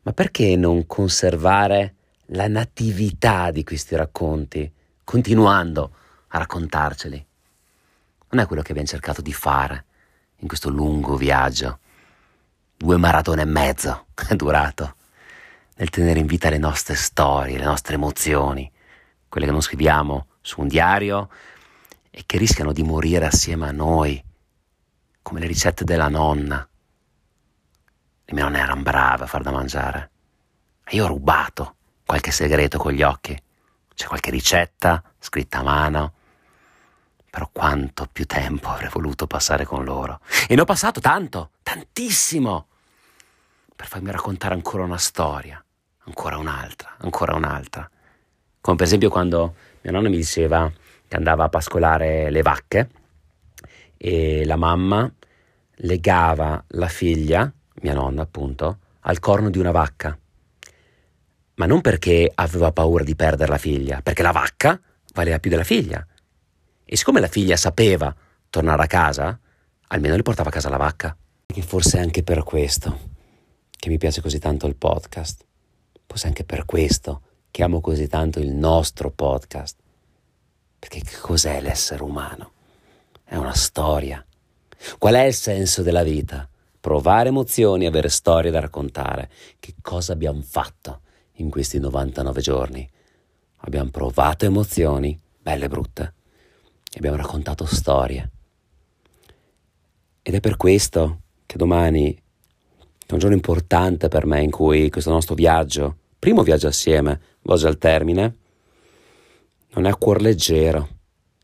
ma 0.04 0.14
perché 0.14 0.56
non 0.56 0.86
conservare 0.86 1.96
la 2.28 2.48
natività 2.48 3.52
di 3.52 3.64
questi 3.66 3.96
racconti, 3.96 4.72
continuando 5.06 5.92
a 6.28 6.38
raccontarceli? 6.40 7.26
non 8.36 8.44
è 8.44 8.48
quello 8.48 8.62
che 8.62 8.72
abbiamo 8.72 8.90
cercato 8.90 9.22
di 9.22 9.32
fare 9.32 9.86
in 10.38 10.48
questo 10.48 10.70
lungo 10.70 11.16
viaggio. 11.16 11.80
Due 12.76 12.98
maratone 12.98 13.44
e 13.44 13.46
mezzo 13.46 14.08
è 14.28 14.36
durato 14.36 14.96
nel 15.78 15.90
tenere 15.90 16.20
in 16.20 16.26
vita 16.26 16.50
le 16.50 16.58
nostre 16.58 16.96
storie, 16.96 17.58
le 17.58 17.64
nostre 17.64 17.96
emozioni, 17.96 18.70
quelle 19.30 19.46
che 19.46 19.52
non 19.52 19.62
scriviamo 19.62 20.28
su 20.42 20.62
un 20.62 20.68
diario 20.68 21.30
e 22.12 22.24
che 22.26 22.38
rischiano 22.38 22.74
di 22.74 22.84
morire 22.84 23.26
assieme 23.26 23.68
a 23.68 23.72
noi, 23.72 24.22
come 25.22 25.40
le 25.40 25.48
ricette 25.48 25.86
della 25.86 26.10
nonna. 26.10 26.68
Le 28.26 28.34
mie 28.34 28.44
nonne 28.44 28.60
erano 28.60 28.82
brave 28.82 29.24
a 29.24 29.28
far 29.28 29.44
da 29.44 29.52
mangiare. 29.52 30.10
E 30.84 30.96
io 30.96 31.06
ho 31.06 31.08
rubato 31.08 31.76
qualche 32.06 32.32
segreto 32.32 32.78
con 32.78 32.92
gli 32.92 33.02
occhi. 33.02 33.42
C'è 33.96 34.08
qualche 34.08 34.30
ricetta 34.30 35.02
scritta 35.20 35.60
a 35.60 35.64
mano 35.64 36.14
però 37.36 37.50
quanto 37.52 38.08
più 38.10 38.26
tempo 38.26 38.70
avrei 38.70 38.88
voluto 38.88 39.28
passare 39.28 39.66
con 39.66 39.84
loro. 39.84 40.22
E 40.48 40.56
ne 40.56 40.62
ho 40.62 40.64
passato 40.64 41.02
tanto, 41.02 41.50
tantissimo, 41.64 42.68
per 43.76 43.88
farmi 43.88 44.10
raccontare 44.10 44.54
ancora 44.54 44.86
una 44.86 44.98
storia, 44.98 45.62
ancora 46.06 46.38
un'altra, 46.38 46.96
ancora 47.00 47.36
un'altra. 47.36 47.90
Come 48.62 48.78
per 48.78 48.86
esempio 48.86 49.10
quando 49.10 49.54
mia 49.82 49.92
nonna 49.92 50.08
mi 50.08 50.16
diceva 50.16 50.72
che 51.06 51.16
andava 51.18 51.44
a 51.44 51.50
pascolare 51.50 52.30
le 52.30 52.42
vacche 52.42 52.90
e 53.98 54.46
la 54.46 54.56
mamma 54.56 55.12
legava 55.80 56.64
la 56.68 56.88
figlia, 56.88 57.52
mia 57.82 57.94
nonna 57.94 58.22
appunto, 58.22 58.78
al 59.02 59.20
corno 59.20 59.50
di 59.50 59.60
una 59.60 59.72
vacca. 59.72 60.18
Ma 61.56 61.66
non 61.66 61.82
perché 61.82 62.30
aveva 62.34 62.72
paura 62.72 63.04
di 63.04 63.16
perdere 63.16 63.52
la 63.52 63.58
figlia, 63.58 64.02
perché 64.02 64.22
la 64.22 64.32
vacca 64.32 64.80
valeva 65.14 65.40
più 65.40 65.50
della 65.50 65.64
figlia. 65.64 66.06
E 66.84 66.96
siccome 66.98 67.20
la 67.20 67.28
figlia 67.28 67.56
sapeva 67.56 68.14
tornare 68.50 68.84
a 68.84 68.88
casa, 68.88 69.40
almeno 69.88 70.16
le 70.16 70.22
portava 70.22 70.50
a 70.50 70.52
casa 70.52 70.70
la 70.70 70.78
vacca. 70.78 71.16
E 71.48 71.62
forse 71.62 71.98
è 71.98 72.02
anche 72.02 72.24
per 72.24 72.44
questo 72.44 73.14
che 73.70 73.90
mi 73.90 73.98
piace 73.98 74.22
così 74.22 74.40
tanto 74.40 74.68
il 74.68 74.76
podcast. 74.76 75.46
Forse 76.06 76.28
anche 76.28 76.44
per 76.44 76.66
questo 76.66 77.22
che 77.52 77.64
amo 77.64 77.80
così 77.80 78.08
tanto 78.08 78.40
il 78.40 78.52
nostro 78.52 79.10
podcast. 79.10 79.78
Perché 80.78 81.00
che 81.00 81.18
cos'è 81.20 81.62
l'essere 81.62 82.04
umano? 82.04 82.52
È 83.24 83.36
una 83.36 83.54
storia. 83.54 84.24
Qual 84.98 85.14
è 85.14 85.24
il 85.24 85.34
senso 85.34 85.82
della 85.82 86.04
vita? 86.04 86.48
Provare 86.80 87.30
emozioni, 87.30 87.86
avere 87.86 88.10
storie 88.10 88.52
da 88.52 88.60
raccontare. 88.60 89.30
Che 89.58 89.76
cosa 89.82 90.14
abbiamo 90.14 90.42
fatto 90.42 91.02
in 91.36 91.50
questi 91.50 91.80
99 91.80 92.42
giorni? 92.42 92.90
Abbiamo 93.58 93.90
provato 93.90 94.46
emozioni, 94.46 95.20
belle 95.42 95.66
e 95.66 95.68
brutte 95.70 96.14
e 96.92 96.98
abbiamo 96.98 97.18
raccontato 97.18 97.66
storie. 97.66 98.32
Ed 100.22 100.34
è 100.34 100.40
per 100.40 100.58
questo 100.58 101.22
che 101.46 101.58
domani 101.58 102.14
è 103.08 103.14
un 103.14 103.20
giorno 103.20 103.36
importante 103.36 104.08
per 104.08 104.26
me 104.26 104.42
in 104.42 104.52
cui 104.52 104.90
questo 104.90 105.12
nostro 105.12 105.36
viaggio, 105.36 105.98
primo 106.18 106.44
viaggio 106.44 106.68
assieme, 106.68 107.20
volge 107.42 107.68
al 107.68 107.78
termine. 107.78 108.38
Non 109.74 109.86
è 109.86 109.90
a 109.90 109.96
cuor 109.96 110.22
leggero 110.22 110.90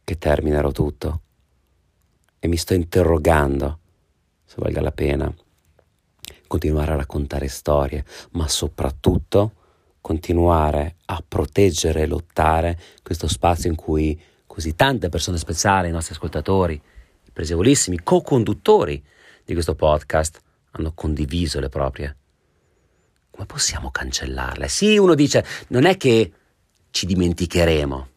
che 0.03 0.17
terminerò 0.17 0.71
tutto 0.71 1.21
e 2.39 2.47
mi 2.47 2.57
sto 2.57 2.73
interrogando 2.73 3.79
se 4.45 4.55
valga 4.57 4.81
la 4.81 4.91
pena 4.91 5.33
continuare 6.47 6.91
a 6.91 6.95
raccontare 6.97 7.47
storie, 7.47 8.03
ma 8.31 8.45
soprattutto 8.49 9.53
continuare 10.01 10.95
a 11.05 11.23
proteggere 11.25 12.01
e 12.01 12.07
lottare 12.07 12.77
questo 13.03 13.27
spazio 13.27 13.69
in 13.69 13.75
cui 13.75 14.19
così 14.47 14.75
tante 14.75 15.09
persone 15.09 15.37
speciali, 15.37 15.87
i 15.87 15.91
nostri 15.91 16.15
ascoltatori, 16.15 16.73
i 16.73 17.31
presevolissimi 17.31 18.01
co-conduttori 18.03 19.01
di 19.45 19.53
questo 19.53 19.75
podcast 19.75 20.39
hanno 20.71 20.91
condiviso 20.93 21.59
le 21.59 21.69
proprie. 21.69 22.17
Come 23.29 23.45
possiamo 23.45 23.91
cancellarle? 23.91 24.67
Sì, 24.67 24.97
uno 24.97 25.15
dice, 25.15 25.45
non 25.69 25.85
è 25.85 25.95
che 25.95 26.33
ci 26.89 27.05
dimenticheremo. 27.05 28.07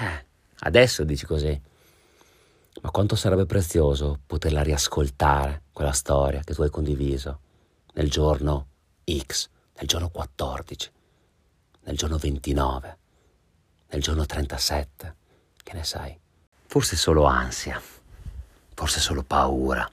Eh, 0.00 0.24
adesso 0.60 1.04
dici 1.04 1.26
così. 1.26 1.60
Ma 2.80 2.90
quanto 2.90 3.14
sarebbe 3.14 3.44
prezioso 3.44 4.18
poterla 4.26 4.62
riascoltare, 4.62 5.64
quella 5.72 5.92
storia 5.92 6.40
che 6.42 6.54
tu 6.54 6.62
hai 6.62 6.70
condiviso, 6.70 7.40
nel 7.94 8.10
giorno 8.10 8.68
X, 9.04 9.48
nel 9.76 9.86
giorno 9.86 10.08
14, 10.08 10.90
nel 11.84 11.96
giorno 11.96 12.16
29, 12.16 12.98
nel 13.88 14.00
giorno 14.00 14.26
37 14.26 15.16
che 15.62 15.74
ne 15.74 15.84
sai? 15.84 16.18
Forse 16.66 16.96
solo 16.96 17.24
ansia, 17.24 17.80
forse 18.74 19.00
solo 19.00 19.22
paura. 19.22 19.88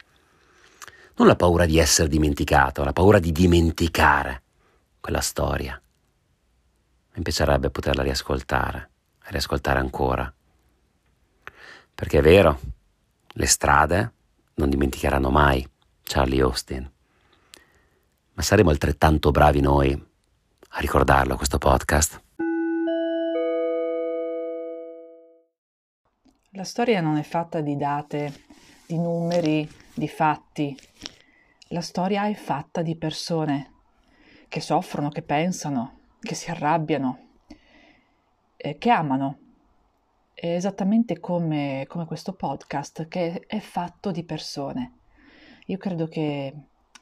Non 1.16 1.28
la 1.28 1.36
paura 1.36 1.66
di 1.66 1.78
essere 1.78 2.08
dimenticato, 2.08 2.84
la 2.84 2.94
paura 2.94 3.20
di 3.20 3.32
dimenticare 3.32 4.44
quella 5.00 5.22
storia. 5.22 5.80
Mi 7.14 7.22
piacerebbe 7.22 7.70
poterla 7.70 8.04
riascoltare, 8.04 8.90
riascoltare 9.26 9.80
ancora. 9.80 10.34
Perché 11.94 12.20
è 12.20 12.22
vero, 12.22 12.60
le 13.28 13.46
strade 13.46 14.14
non 14.56 14.70
dimenticheranno 14.70 15.30
mai 15.30 15.68
Charlie 16.04 16.42
Austin. 16.42 16.90
Ma 18.34 18.42
saremo 18.42 18.70
altrettanto 18.70 19.32
bravi 19.32 19.60
noi 19.60 20.09
a 20.72 20.80
ricordarlo 20.80 21.36
questo 21.36 21.58
podcast. 21.58 22.24
La 26.52 26.64
storia 26.64 27.02
non 27.02 27.18
è 27.18 27.24
fatta 27.24 27.62
di 27.62 27.76
date, 27.76 28.44
di 28.86 28.98
numeri, 28.98 29.70
di 29.94 30.08
fatti. 30.08 30.78
La 31.70 31.82
storia 31.82 32.28
è 32.28 32.34
fatta 32.34 32.82
di 32.82 32.96
persone 32.96 33.74
che 34.48 34.60
soffrono, 34.60 35.10
che 35.10 35.22
pensano, 35.22 36.00
che 36.20 36.36
si 36.36 36.50
arrabbiano, 36.50 37.28
eh, 38.58 38.78
che 38.78 38.90
amano. 38.90 39.38
È 40.34 40.54
esattamente 40.56 41.20
come, 41.20 41.86
come 41.88 42.06
questo 42.06 42.34
podcast 42.34 43.08
che 43.08 43.44
è 43.46 43.60
fatto 43.60 44.12
di 44.12 44.24
persone. 44.24 44.94
Io 45.66 45.78
credo 45.78 46.08
che 46.08 46.54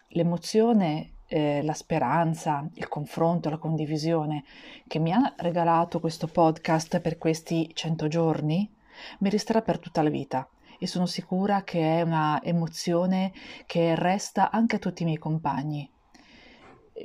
l'emozione 0.10 1.17
eh, 1.28 1.62
la 1.64 1.74
speranza, 1.74 2.68
il 2.74 2.88
confronto, 2.88 3.50
la 3.50 3.58
condivisione 3.58 4.44
che 4.88 5.00
mi 5.00 5.12
ha 5.12 5.34
regalato 5.38 6.00
questo 6.00 6.28
podcast 6.28 7.00
per 7.00 7.18
questi 7.18 7.70
100 7.74 8.08
giorni 8.08 8.74
mi 9.20 9.30
resterà 9.30 9.62
per 9.62 9.80
tutta 9.80 10.02
la 10.02 10.10
vita 10.10 10.50
e 10.80 10.88
sono 10.88 11.06
sicura 11.06 11.64
che 11.64 12.00
è 12.00 12.02
una 12.02 12.42
emozione 12.44 13.34
che 13.66 13.96
resta 13.96 14.52
anche 14.52 14.78
a 14.78 14.80
tutti 14.80 15.02
i 15.02 15.06
miei 15.06 15.18
compagni. 15.18 15.90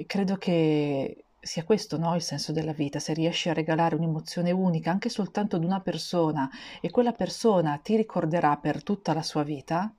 Credo 0.06 0.36
che 0.36 1.24
sia 1.40 1.64
questo 1.64 1.98
no, 1.98 2.14
il 2.14 2.22
senso 2.22 2.52
della 2.52 2.72
vita, 2.72 2.98
se 2.98 3.12
riesci 3.14 3.48
a 3.48 3.52
regalare 3.52 3.96
un'emozione 3.96 4.52
unica 4.52 4.90
anche 4.90 5.08
soltanto 5.08 5.56
ad 5.56 5.64
una 5.64 5.80
persona 5.80 6.48
e 6.80 6.90
quella 6.90 7.12
persona 7.12 7.78
ti 7.82 7.96
ricorderà 7.96 8.56
per 8.56 8.82
tutta 8.82 9.12
la 9.12 9.22
sua 9.22 9.42
vita, 9.42 9.92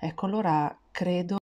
ecco 0.00 0.26
allora 0.26 0.74
credo 0.90 1.36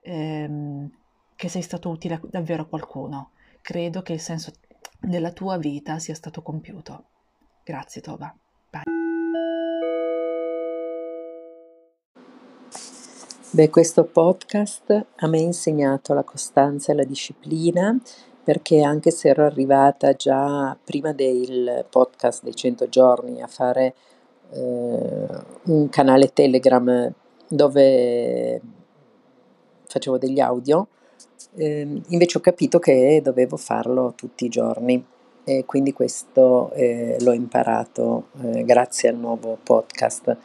ehm, 0.00 0.90
che 1.38 1.48
sei 1.48 1.62
stato 1.62 1.88
utile 1.88 2.20
davvero 2.24 2.62
a 2.62 2.66
qualcuno, 2.66 3.30
credo 3.62 4.02
che 4.02 4.12
il 4.12 4.18
senso 4.18 4.50
della 4.98 5.30
tua 5.30 5.56
vita 5.56 6.00
sia 6.00 6.16
stato 6.16 6.42
compiuto. 6.42 7.04
Grazie 7.62 8.00
Tova. 8.00 8.34
Bye. 8.70 8.82
Beh, 13.50 13.70
questo 13.70 14.02
podcast 14.02 15.06
a 15.14 15.28
me 15.28 15.38
ha 15.38 15.42
insegnato 15.42 16.12
la 16.12 16.24
costanza 16.24 16.90
e 16.90 16.96
la 16.96 17.04
disciplina 17.04 17.96
perché 18.42 18.82
anche 18.82 19.12
se 19.12 19.28
ero 19.28 19.44
arrivata 19.44 20.14
già 20.14 20.76
prima 20.82 21.12
del 21.12 21.86
podcast 21.88 22.42
dei 22.42 22.56
100 22.56 22.88
giorni 22.88 23.40
a 23.40 23.46
fare 23.46 23.94
eh, 24.50 25.26
un 25.66 25.88
canale 25.88 26.32
Telegram 26.32 27.12
dove 27.46 28.60
facevo 29.86 30.18
degli 30.18 30.40
audio, 30.40 30.88
eh, 31.56 32.02
invece 32.08 32.38
ho 32.38 32.40
capito 32.40 32.78
che 32.78 33.20
dovevo 33.22 33.56
farlo 33.56 34.12
tutti 34.16 34.44
i 34.44 34.48
giorni 34.48 35.04
e 35.44 35.64
quindi 35.64 35.92
questo 35.92 36.70
eh, 36.72 37.16
l'ho 37.20 37.32
imparato 37.32 38.28
eh, 38.42 38.64
grazie 38.64 39.08
al 39.08 39.16
nuovo 39.16 39.58
podcast 39.62 40.36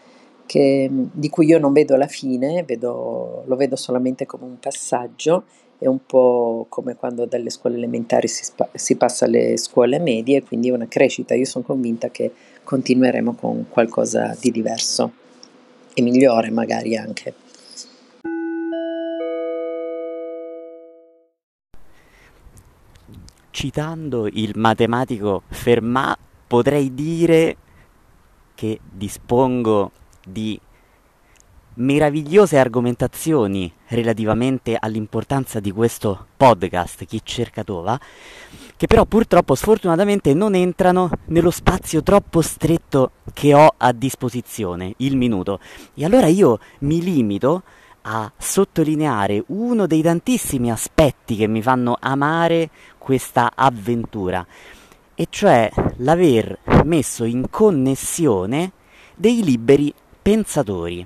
che, 0.45 0.89
di 0.89 1.29
cui 1.29 1.47
io 1.47 1.59
non 1.59 1.73
vedo 1.73 1.95
la 1.95 2.07
fine, 2.07 2.63
vedo, 2.63 3.43
lo 3.45 3.55
vedo 3.55 3.75
solamente 3.75 4.25
come 4.25 4.45
un 4.45 4.59
passaggio 4.59 5.43
è 5.83 5.87
un 5.87 6.05
po' 6.05 6.65
come 6.69 6.95
quando 6.95 7.25
dalle 7.25 7.49
scuole 7.49 7.75
elementari 7.75 8.29
si, 8.29 8.45
spa- 8.45 8.69
si 8.73 8.95
passa 8.95 9.25
alle 9.25 9.57
scuole 9.57 9.99
medie, 9.99 10.41
quindi 10.41 10.69
è 10.69 10.71
una 10.71 10.87
crescita. 10.87 11.33
Io 11.33 11.43
sono 11.43 11.65
convinta 11.65 12.09
che 12.09 12.31
continueremo 12.63 13.33
con 13.33 13.65
qualcosa 13.67 14.33
di 14.39 14.49
diverso 14.49 15.11
e 15.93 16.01
migliore 16.01 16.51
magari 16.51 16.95
anche. 16.95 17.33
Citando 23.53 24.25
il 24.25 24.53
matematico 24.55 25.43
Fermat, 25.47 26.17
potrei 26.47 26.91
dire 26.95 27.55
che 28.55 28.79
dispongo 28.81 29.91
di 30.25 30.59
meravigliose 31.75 32.57
argomentazioni 32.57 33.71
relativamente 33.89 34.75
all'importanza 34.75 35.59
di 35.59 35.69
questo 35.69 36.25
podcast 36.35 37.05
Chi 37.05 37.21
cerca 37.23 37.63
Tova, 37.63 37.99
che 38.75 38.87
però 38.87 39.05
purtroppo 39.05 39.53
sfortunatamente 39.53 40.33
non 40.33 40.55
entrano 40.55 41.11
nello 41.25 41.51
spazio 41.51 42.01
troppo 42.01 42.41
stretto 42.41 43.11
che 43.33 43.53
ho 43.53 43.71
a 43.77 43.91
disposizione, 43.91 44.95
il 44.97 45.15
minuto. 45.15 45.59
E 45.93 46.03
allora 46.03 46.25
io 46.25 46.57
mi 46.79 47.03
limito 47.03 47.61
a 48.03 48.31
sottolineare 48.37 49.43
uno 49.47 49.87
dei 49.87 50.01
tantissimi 50.01 50.71
aspetti 50.71 51.35
che 51.35 51.47
mi 51.47 51.61
fanno 51.61 51.97
amare 51.99 52.69
questa 52.97 53.51
avventura, 53.55 54.45
e 55.15 55.27
cioè 55.29 55.69
l'aver 55.97 56.59
messo 56.85 57.23
in 57.23 57.49
connessione 57.49 58.71
dei 59.15 59.43
liberi 59.43 59.93
pensatori. 60.21 61.03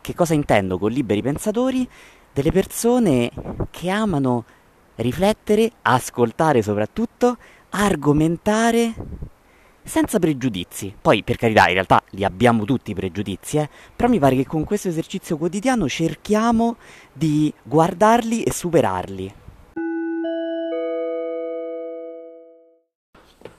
Che 0.00 0.14
cosa 0.14 0.34
intendo 0.34 0.78
con 0.78 0.90
liberi 0.90 1.22
pensatori? 1.22 1.88
Delle 2.32 2.52
persone 2.52 3.30
che 3.70 3.88
amano 3.90 4.44
riflettere, 4.96 5.72
ascoltare 5.82 6.62
soprattutto, 6.62 7.36
argomentare 7.70 8.94
senza 9.86 10.18
pregiudizi. 10.18 10.92
Poi, 11.00 11.22
per 11.22 11.36
carità, 11.36 11.68
in 11.68 11.74
realtà 11.74 12.02
li 12.10 12.24
abbiamo 12.24 12.64
tutti 12.64 12.90
i 12.90 12.94
pregiudizi, 12.94 13.58
eh? 13.58 13.68
però 13.94 14.08
mi 14.08 14.18
pare 14.18 14.36
che 14.36 14.44
con 14.44 14.64
questo 14.64 14.88
esercizio 14.88 15.38
quotidiano 15.38 15.88
cerchiamo 15.88 16.76
di 17.12 17.52
guardarli 17.62 18.42
e 18.42 18.52
superarli. 18.52 19.34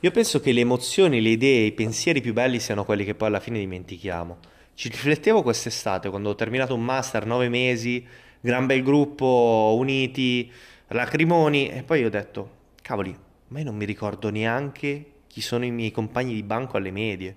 Io 0.02 0.12
penso 0.12 0.40
che 0.42 0.52
le 0.52 0.62
emozioni, 0.62 1.22
le 1.22 1.30
idee, 1.30 1.66
i 1.66 1.72
pensieri 1.72 2.22
più 2.22 2.34
belli 2.34 2.60
siano 2.60 2.84
quelli 2.84 3.04
che 3.04 3.16
poi 3.16 3.30
alla 3.30 3.40
fine 3.40 3.58
dimentichiamo. 3.60 4.38
Ci 4.76 4.90
riflettevo 4.90 5.42
quest'estate 5.42 6.10
quando 6.10 6.30
ho 6.30 6.36
terminato 6.36 6.76
un 6.76 6.84
master, 6.84 7.26
nove 7.26 7.50
mesi, 7.50 8.06
gran 8.40 8.68
bel 8.68 8.84
gruppo, 8.84 9.76
uniti, 9.80 10.52
lacrimoni, 10.90 11.70
e 11.70 11.82
poi 11.82 12.04
ho 12.06 12.10
detto, 12.10 12.50
cavoli, 12.82 13.18
ma 13.48 13.60
io 13.60 13.66
non 13.66 13.76
mi 13.76 13.86
ricordo 13.86 14.30
neanche 14.30 15.13
chi 15.38 15.43
sono 15.43 15.65
i 15.65 15.71
miei 15.71 15.91
compagni 15.91 16.34
di 16.34 16.41
banco 16.41 16.78
alle 16.78 16.89
medie. 16.89 17.36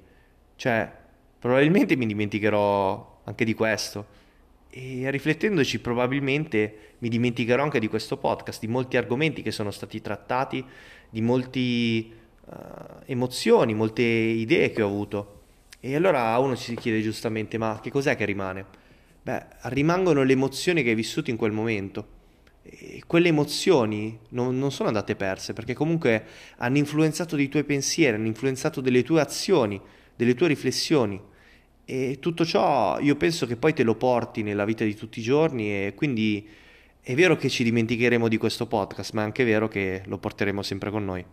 Cioè, 0.56 0.90
probabilmente 1.38 1.96
mi 1.96 2.06
dimenticherò 2.06 3.20
anche 3.24 3.44
di 3.44 3.52
questo. 3.52 4.06
E 4.70 5.10
riflettendoci, 5.10 5.80
probabilmente 5.80 6.94
mi 7.00 7.10
dimenticherò 7.10 7.62
anche 7.62 7.78
di 7.78 7.88
questo 7.88 8.16
podcast, 8.16 8.60
di 8.60 8.68
molti 8.68 8.96
argomenti 8.96 9.42
che 9.42 9.50
sono 9.50 9.70
stati 9.70 10.00
trattati, 10.00 10.64
di 11.10 11.20
molte 11.20 11.58
uh, 11.60 12.54
emozioni, 13.04 13.74
molte 13.74 14.00
idee 14.00 14.70
che 14.70 14.80
ho 14.80 14.86
avuto. 14.86 15.42
E 15.78 15.94
allora 15.94 16.38
uno 16.38 16.54
si 16.54 16.74
chiede 16.76 17.02
giustamente, 17.02 17.58
ma 17.58 17.80
che 17.82 17.90
cos'è 17.90 18.16
che 18.16 18.24
rimane? 18.24 18.64
Beh, 19.20 19.44
rimangono 19.64 20.22
le 20.22 20.32
emozioni 20.32 20.82
che 20.82 20.88
hai 20.88 20.94
vissuto 20.94 21.28
in 21.28 21.36
quel 21.36 21.52
momento. 21.52 22.19
Quelle 23.07 23.29
emozioni 23.29 24.18
non, 24.31 24.59
non, 24.59 24.70
sono 24.70 24.88
andate 24.88 25.16
perse 25.16 25.55
perché 25.55 25.75
comunque 25.75 26.25
hanno 26.59 26.77
influenzato 26.77 27.35
dei 27.35 27.49
tuoi 27.49 27.64
pensieri, 27.64 28.16
hanno 28.16 28.27
influenzato 28.27 28.81
delle 28.81 29.03
tue 29.03 29.20
azioni, 29.20 29.81
delle 30.14 30.35
tue 30.35 30.49
riflessioni. 30.49 31.20
E 31.85 32.18
tutto 32.20 32.44
ciò 32.44 33.01
io 33.01 33.16
penso 33.16 33.46
che 33.46 33.57
poi 33.57 33.73
te 33.73 33.83
lo 33.83 33.96
porti 33.96 34.42
nella 34.42 34.64
vita 34.64 34.85
di 34.85 34.94
tutti 34.94 35.18
i 35.20 35.23
giorni 35.23 35.87
e 35.87 35.94
quindi 35.96 36.46
è 37.01 37.14
vero 37.14 37.35
che 37.35 37.49
ci 37.49 37.64
dimenticheremo 37.64 38.29
di 38.29 38.37
questo 38.37 38.66
podcast, 38.66 39.14
ma 39.14 39.23
è 39.23 39.25
anche 39.25 39.42
vero 39.42 39.66
che 39.66 40.03
lo 40.05 40.18
porteremo 40.18 40.62
sempre 40.62 40.90
con 40.90 41.05
noi. 41.05 41.25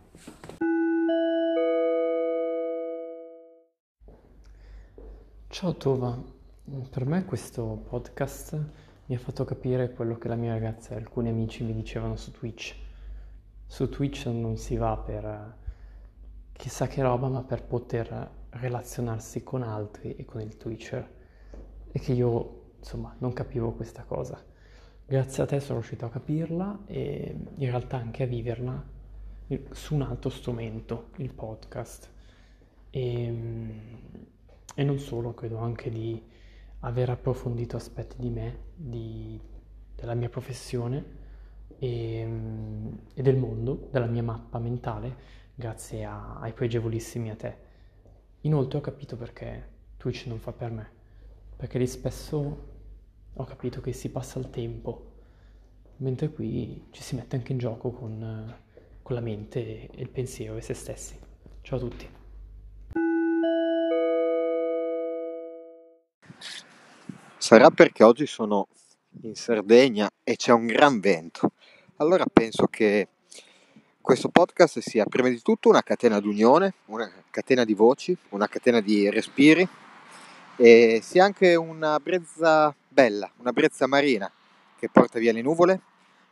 Ciao 5.49 5.75
Tova, 5.75 6.17
per 6.89 7.05
me 7.05 7.25
questo 7.25 7.83
podcast 7.89 8.86
mi 9.07 9.15
ha 9.15 9.19
fatto 9.19 9.45
capire 9.45 9.91
quello 9.91 10.17
che 10.17 10.27
la 10.27 10.35
mia 10.35 10.51
ragazza 10.51 10.93
e 10.93 10.97
alcuni 10.97 11.29
amici 11.29 11.63
mi 11.63 11.73
dicevano 11.73 12.15
su 12.15 12.31
Twitch. 12.31 12.75
Su 13.65 13.89
Twitch 13.89 14.25
non 14.27 14.57
si 14.57 14.75
va 14.75 14.97
per 14.97 15.55
chissà 16.51 16.87
che 16.87 17.01
roba, 17.01 17.27
ma 17.29 17.41
per 17.43 17.63
poter 17.63 18.29
relazionarsi 18.49 19.43
con 19.43 19.63
altri 19.63 20.15
e 20.15 20.25
con 20.25 20.41
il 20.41 20.57
Twitcher. 20.57 21.15
E 21.91 21.99
che 21.99 22.11
io, 22.11 22.73
insomma, 22.79 23.15
non 23.19 23.33
capivo 23.33 23.71
questa 23.71 24.03
cosa. 24.03 24.43
Grazie 25.05 25.43
a 25.43 25.45
te 25.45 25.59
sono 25.61 25.79
riuscito 25.79 26.05
a 26.05 26.09
capirla 26.09 26.79
e 26.85 27.35
in 27.55 27.69
realtà 27.69 27.97
anche 27.97 28.23
a 28.23 28.27
viverla 28.27 28.95
su 29.71 29.95
un 29.95 30.01
altro 30.01 30.29
strumento, 30.29 31.11
il 31.17 31.33
podcast. 31.33 32.09
E 32.89 33.23
ehm, 33.23 33.81
e 34.79 34.83
non 34.83 34.99
solo, 34.99 35.33
credo 35.33 35.57
anche 35.57 35.89
di 35.89 36.21
aver 36.81 37.09
approfondito 37.09 37.75
aspetti 37.75 38.15
di 38.19 38.29
me, 38.29 38.57
di, 38.75 39.39
della 39.95 40.13
mia 40.13 40.29
professione 40.29 41.03
e, 41.79 42.27
e, 43.13 43.21
del 43.21 43.37
mondo, 43.37 43.87
della 43.91 44.05
mia 44.05 44.23
mappa 44.23 44.59
mentale, 44.59 45.15
grazie 45.55 46.05
a, 46.05 46.39
ai 46.39 46.53
pregevolissimi 46.53 47.29
a 47.29 47.35
te. 47.35 47.65
Inoltre 48.41 48.77
ho 48.77 48.81
capito 48.81 49.17
perché 49.17 49.75
Twitch 49.97 50.27
non 50.27 50.39
fa 50.39 50.51
per 50.51 50.71
me, 50.71 50.89
perché 51.55 51.79
lì 51.79 51.87
spesso 51.87 52.75
ho 53.33 53.43
capito 53.43 53.81
che 53.81 53.93
si 53.93 54.09
passa 54.09 54.39
il 54.39 54.49
tempo, 54.49 55.13
mentre 55.97 56.29
qui 56.29 56.87
ci 56.91 57.01
si 57.01 57.15
mette 57.15 57.35
anche 57.35 57.51
in 57.51 57.57
gioco 57.57 57.91
con, 57.91 58.55
con 59.01 59.15
la 59.15 59.21
mente 59.21 59.89
e 59.89 60.01
il 60.01 60.09
pensiero 60.09 60.57
e 60.57 60.61
se 60.61 60.73
stessi. 60.73 61.17
Ciao 61.61 61.77
a 61.77 61.81
tutti. 61.81 62.26
Sarà 67.47 67.69
perché 67.69 68.03
oggi 68.03 68.25
sono 68.25 68.67
in 69.21 69.33
Sardegna 69.33 70.09
e 70.21 70.35
c'è 70.35 70.51
un 70.51 70.65
gran 70.65 70.99
vento. 70.99 71.53
Allora 71.95 72.25
penso 72.25 72.67
che 72.67 73.07
questo 74.01 74.27
podcast 74.27 74.79
sia 74.79 75.05
prima 75.05 75.29
di 75.29 75.41
tutto 75.41 75.69
una 75.69 75.81
catena 75.81 76.19
d'unione, 76.19 76.73
una 76.87 77.09
catena 77.29 77.63
di 77.63 77.73
voci, 77.73 78.13
una 78.31 78.49
catena 78.49 78.81
di 78.81 79.09
respiri 79.09 79.65
e 80.57 80.99
sia 81.01 81.23
anche 81.23 81.55
una 81.55 81.97
brezza 82.01 82.75
bella, 82.85 83.31
una 83.37 83.53
brezza 83.53 83.87
marina 83.87 84.29
che 84.77 84.89
porta 84.89 85.17
via 85.17 85.31
le 85.31 85.41
nuvole 85.41 85.79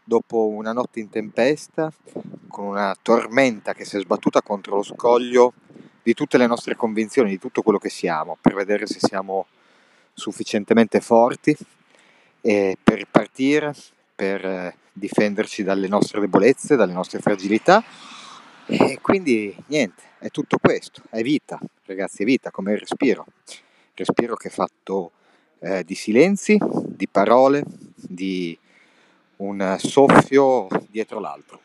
dopo 0.03 0.49
una 0.49 0.73
notte 0.73 0.99
in 0.99 1.09
tempesta, 1.09 1.93
con 2.49 2.65
una 2.65 2.93
tormenta 3.01 3.73
che 3.73 3.85
si 3.85 3.95
è 3.95 4.01
sbattuta 4.01 4.41
contro 4.41 4.75
lo 4.75 4.83
scoglio 4.83 5.53
di 6.03 6.13
tutte 6.13 6.37
le 6.37 6.45
nostre 6.45 6.75
convinzioni, 6.75 7.29
di 7.29 7.39
tutto 7.39 7.61
quello 7.61 7.79
che 7.79 7.89
siamo, 7.89 8.37
per 8.41 8.53
vedere 8.53 8.85
se 8.85 8.99
siamo 8.99 9.45
sufficientemente 10.15 11.01
forti 11.01 11.55
eh, 12.41 12.77
per 12.81 12.97
ripartire, 12.97 13.75
per 14.15 14.43
eh, 14.43 14.77
difenderci 14.91 15.61
dalle 15.61 15.87
nostre 15.87 16.21
debolezze, 16.21 16.75
dalle 16.75 16.93
nostre 16.93 17.19
fragilità. 17.19 17.83
E 18.67 18.97
quindi 19.01 19.55
niente, 19.67 20.01
è 20.17 20.29
tutto 20.29 20.57
questo, 20.57 21.03
è 21.11 21.21
vita, 21.21 21.59
ragazzi, 21.85 22.23
è 22.23 22.25
vita 22.25 22.49
come 22.49 22.71
il 22.71 22.79
respiro. 22.79 23.25
Il 23.47 23.93
respiro 23.93 24.35
che 24.35 24.47
è 24.47 24.51
fatto 24.51 25.11
eh, 25.59 25.83
di 25.83 25.95
silenzi, 25.95 26.57
di 26.87 27.07
parole, 27.07 27.63
di 27.95 28.57
un 29.37 29.75
soffio 29.77 30.67
dietro 30.89 31.19
l'altro. 31.19 31.61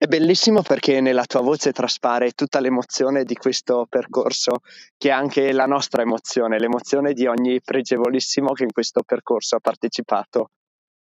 È 0.00 0.06
bellissimo 0.06 0.62
perché 0.62 1.00
nella 1.00 1.24
tua 1.24 1.40
voce 1.40 1.72
traspare 1.72 2.30
tutta 2.30 2.60
l'emozione 2.60 3.24
di 3.24 3.34
questo 3.34 3.84
percorso, 3.88 4.60
che 4.96 5.08
è 5.08 5.10
anche 5.10 5.50
la 5.50 5.66
nostra 5.66 6.02
emozione, 6.02 6.60
l'emozione 6.60 7.12
di 7.12 7.26
ogni 7.26 7.60
pregevolissimo 7.60 8.52
che 8.52 8.62
in 8.62 8.70
questo 8.70 9.02
percorso 9.02 9.56
ha 9.56 9.60
partecipato. 9.60 10.50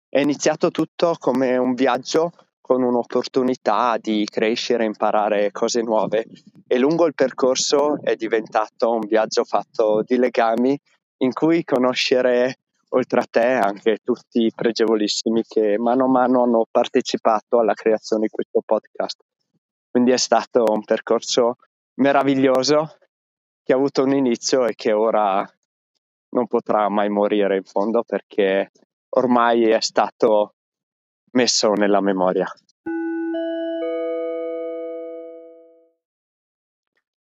È 0.09 0.19
iniziato 0.19 0.71
tutto 0.71 1.15
come 1.19 1.57
un 1.57 1.75
viaggio 1.75 2.31
con 2.59 2.81
un'opportunità 2.81 3.99
di 4.01 4.25
crescere, 4.27 4.85
imparare 4.85 5.51
cose 5.51 5.83
nuove 5.83 6.25
e 6.65 6.79
lungo 6.79 7.05
il 7.05 7.13
percorso 7.13 8.01
è 8.01 8.15
diventato 8.15 8.93
un 8.93 9.05
viaggio 9.07 9.43
fatto 9.43 10.01
di 10.03 10.17
legami 10.17 10.75
in 11.17 11.33
cui 11.33 11.63
conoscere 11.63 12.61
oltre 12.89 13.19
a 13.19 13.27
te 13.29 13.45
anche 13.45 13.97
tutti 14.03 14.45
i 14.45 14.51
pregevolissimi 14.53 15.43
che 15.43 15.77
mano 15.77 16.05
a 16.05 16.09
mano 16.09 16.43
hanno 16.43 16.65
partecipato 16.69 17.59
alla 17.59 17.73
creazione 17.73 18.23
di 18.23 18.29
questo 18.29 18.61
podcast. 18.65 19.23
Quindi 19.89 20.11
è 20.11 20.17
stato 20.17 20.63
un 20.69 20.83
percorso 20.83 21.55
meraviglioso 21.95 22.97
che 23.63 23.73
ha 23.73 23.75
avuto 23.75 24.03
un 24.03 24.13
inizio 24.13 24.65
e 24.65 24.75
che 24.75 24.93
ora 24.93 25.45
non 26.29 26.47
potrà 26.47 26.87
mai 26.89 27.09
morire 27.09 27.57
in 27.57 27.63
fondo 27.63 28.03
perché 28.03 28.71
ormai 29.09 29.69
è 29.69 29.81
stato 29.81 30.55
messo 31.31 31.73
nella 31.73 32.01
memoria. 32.01 32.47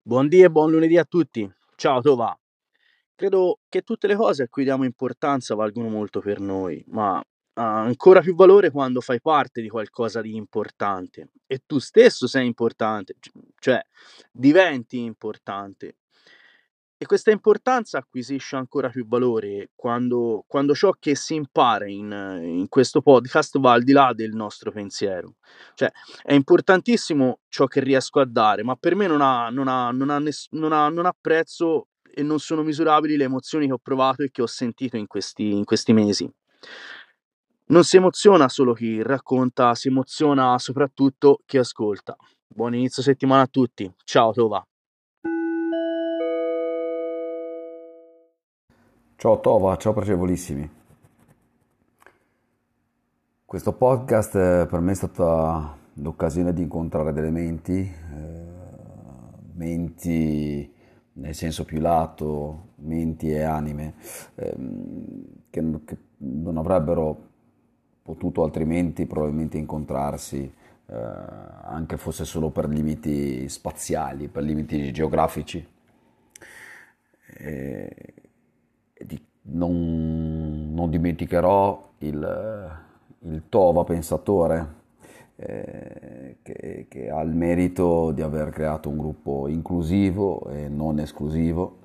Buondì 0.02 0.42
e 0.42 0.50
buon 0.50 0.72
lunedì 0.72 0.98
a 0.98 1.04
tutti. 1.04 1.50
Ciao 1.76 2.02
Tova. 2.02 2.38
Credo 3.18 3.62
che 3.68 3.82
tutte 3.82 4.06
le 4.06 4.16
cose 4.16 4.44
a 4.44 4.48
cui 4.48 4.64
diamo 4.64 4.84
importanza 4.84 5.56
valgono 5.56 5.90
molto 5.90 6.20
per 6.20 6.40
noi, 6.40 6.84
ma 6.90 7.20
ha 7.54 7.80
ancora 7.80 8.22
più 8.22 8.36
valore 8.36 8.70
quando 8.70 9.02
fai 9.02 9.20
parte 9.20 9.60
di 9.60 9.70
qualcosa 9.70 10.22
di 10.22 10.36
importante 10.36 11.32
e 11.48 11.64
tu 11.66 11.80
stesso 11.80 12.28
sei 12.28 12.46
importante, 12.46 13.16
cioè 13.58 13.82
diventi 14.32 15.00
importante. 15.00 15.96
E 16.96 17.08
questa 17.08 17.32
importanza 17.32 17.98
acquisisce 17.98 18.56
ancora 18.56 18.90
più 18.90 19.08
valore 19.08 19.72
quando, 19.74 20.44
quando 20.46 20.76
ciò 20.76 20.92
che 21.00 21.16
si 21.16 21.34
impara 21.34 21.88
in, 21.88 22.12
in, 22.44 22.68
questo 22.70 23.02
podcast 23.02 23.58
va 23.60 23.72
al 23.72 23.84
di 23.84 23.94
là 23.94 24.14
del 24.14 24.36
nostro 24.36 24.72
pensiero. 24.72 25.38
Cioè, 25.74 25.92
è 26.22 26.34
importantissimo 26.34 27.40
ciò 27.50 27.66
che 27.66 27.80
riesco 27.80 28.20
a 28.20 28.26
dare, 28.26 28.64
ma 28.64 28.76
per 28.76 28.94
me 28.94 29.08
non 29.08 29.22
ha, 29.22 29.50
non 29.50 29.68
ha, 29.68 29.90
non 29.90 30.12
ha, 30.12 30.20
ness- 30.20 30.50
non 30.52 30.72
ha, 30.72 30.90
non 30.90 31.08
ha 31.08 31.16
prezzo 31.20 31.88
e 32.18 32.24
non 32.24 32.40
sono 32.40 32.64
misurabili 32.64 33.16
le 33.16 33.26
emozioni 33.26 33.68
che 33.68 33.74
ho 33.74 33.78
provato 33.78 34.24
e 34.24 34.32
che 34.32 34.42
ho 34.42 34.48
sentito 34.48 34.98
in 34.98 35.06
questi, 35.06 35.52
in 35.52 35.66
questi 35.66 35.94
mesi. 35.94 36.28
Non 37.68 37.84
si 37.84 37.98
emoziona 37.98 38.50
solo 38.50 38.74
chi 38.74 39.04
racconta, 39.04 39.76
si 39.76 39.90
emoziona 39.90 40.58
soprattutto 40.58 41.42
chi 41.46 41.60
ascolta. 41.60 42.16
Buon 42.48 42.74
inizio 42.74 43.04
settimana 43.04 43.44
a 43.44 43.48
tutti. 43.48 43.88
Ciao 44.04 44.32
Tova. 44.32 44.66
Ciao 49.16 49.40
Tova, 49.40 49.76
ciao 49.76 49.94
piacevolissimi. 49.94 50.72
Questo 53.46 53.74
podcast 53.74 54.36
eh, 54.36 54.68
per 54.68 54.80
me 54.80 54.94
è 54.94 54.96
stata 54.96 55.78
l'occasione 55.94 56.52
di 56.52 56.64
incontrare 56.64 57.14
delle 57.14 57.30
menti, 57.30 57.80
eh, 57.80 58.46
menti 59.54 60.74
nel 61.18 61.36
senso 61.36 61.66
più 61.66 61.80
lato, 61.80 62.74
menti 62.76 63.32
e 63.32 63.42
anime, 63.42 63.96
ehm, 64.36 65.26
che, 65.50 65.64
che, 65.86 65.98
non 66.20 66.58
avrebbero 66.58 67.26
potuto 68.02 68.44
altrimenti 68.44 69.06
probabilmente 69.06 69.58
incontrarsi, 69.58 70.52
eh, 70.88 70.96
anche 70.96 71.98
fosse 71.98 72.26
solo 72.26 72.50
per 72.50 72.68
limiti 72.68 73.48
spaziali, 73.50 74.28
per 74.28 74.44
limiti 74.44 74.92
geografici. 74.92 75.66
E, 77.40 78.14
di, 79.00 79.22
non, 79.50 80.74
non, 80.74 80.90
dimenticherò 80.90 81.94
il, 82.00 82.80
il 83.20 83.44
Tova 83.50 83.84
pensatore 83.84 84.77
eh, 85.38 86.38
che, 86.42 86.88
che, 86.90 87.10
ha 87.10 87.22
il 87.22 87.34
merito 87.34 88.12
di 88.12 88.22
aver 88.22 88.50
creato 88.50 88.90
un 88.90 88.98
gruppo 88.98 89.48
inclusivo 89.48 90.48
e 90.50 90.68
non 90.68 91.00
esclusivo, 91.00 91.78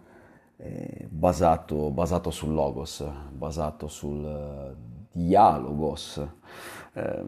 eh, 0.56 1.06
basato, 1.08 1.90
basato, 1.90 2.30
sul 2.30 2.54
logos, 2.54 3.04
basato 3.30 3.88
sul 3.88 4.24
uh, 4.24 4.74
dialogos, 5.12 6.26
eh, 6.94 7.24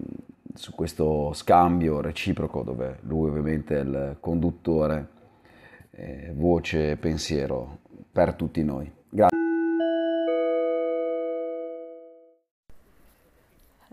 su 0.54 0.74
questo 0.74 1.32
scambio 1.34 2.00
reciproco 2.00 2.62
dove 2.62 2.98
lui 3.02 3.28
ovviamente 3.28 3.76
è 3.76 3.82
il 3.82 4.16
conduttore, 4.20 5.08
eh, 5.90 6.32
voce 6.34 6.92
e 6.92 6.96
pensiero 6.96 7.78
per 8.10 8.34
tutti 8.34 8.62
noi. 8.62 8.90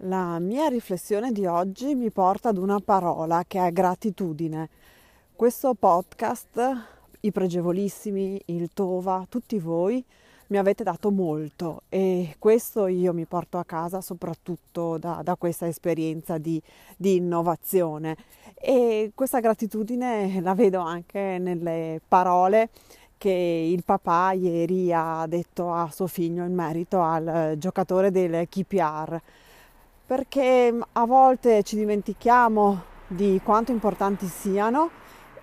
La 0.06 0.40
mia 0.40 0.68
riflessione 0.68 1.32
di 1.32 1.46
oggi 1.46 1.94
mi 1.94 2.10
porta 2.10 2.50
ad 2.50 2.58
una 2.58 2.80
parola 2.80 3.44
che 3.48 3.64
è 3.64 3.72
gratitudine. 3.72 4.68
Questo 5.36 5.76
podcast, 5.76 6.60
i 7.20 7.32
pregevolissimi, 7.32 8.42
il 8.46 8.72
Tova, 8.74 9.28
tutti 9.30 9.60
voi 9.60 10.04
mi 10.48 10.58
avete 10.58 10.84
dato 10.84 11.12
molto 11.12 11.84
e 11.88 12.36
questo 12.40 12.88
io 12.88 13.14
mi 13.14 13.26
porto 13.26 13.60
a 13.60 13.64
casa 13.64 14.02
soprattutto 14.02 14.98
da, 14.98 15.22
da 15.24 15.36
questa 15.36 15.68
esperienza 15.68 16.40
di, 16.40 16.60
di 16.98 17.18
innovazione 17.18 18.18
e 18.56 19.12
questa 19.14 19.40
gratitudine 19.40 20.42
la 20.42 20.56
vedo 20.56 20.80
anche 20.80 21.38
nelle 21.40 22.02
parole 22.08 22.70
che 23.20 23.30
il 23.72 23.84
papà 23.84 24.32
ieri 24.32 24.92
ha 24.92 25.28
detto 25.28 25.72
a 25.72 25.92
suo 25.92 26.08
figlio 26.08 26.44
in 26.44 26.56
merito 26.56 27.02
al 27.02 27.54
giocatore 27.60 28.10
del 28.10 28.50
KPR 28.50 29.22
perché 30.12 30.70
mm, 30.74 30.82
a 30.92 31.06
volte 31.06 31.64
ci 31.64 31.78
dimentichiamo 31.78 32.84
di 33.08 33.40
quanto 33.42 33.72
importanti 33.72 34.28
siano 34.28 34.90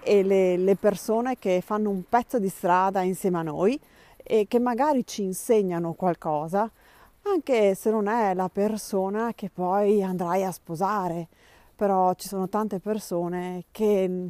e 0.02 0.22
le, 0.22 0.58
le, 0.58 0.76
persone 0.76 1.38
che 1.38 1.62
fanno 1.64 1.88
un 1.88 2.02
pezzo 2.06 2.38
di 2.38 2.50
strada 2.50 3.00
insieme 3.00 3.38
a 3.38 3.42
noi 3.42 3.80
e 4.22 4.44
che 4.46 4.58
magari 4.58 5.06
ci 5.06 5.22
insegnano 5.22 5.94
qualcosa, 5.94 6.70
anche 7.22 7.74
se 7.74 7.90
non 7.90 8.08
è 8.08 8.34
la 8.34 8.50
persona 8.50 9.32
che 9.34 9.48
poi 9.48 10.02
andrai 10.02 10.44
a 10.44 10.52
sposare. 10.52 11.28
Però 11.74 12.12
ci 12.12 12.28
sono 12.28 12.46
tante 12.50 12.78
persone 12.78 13.64
che 13.70 14.06
mm, 14.06 14.26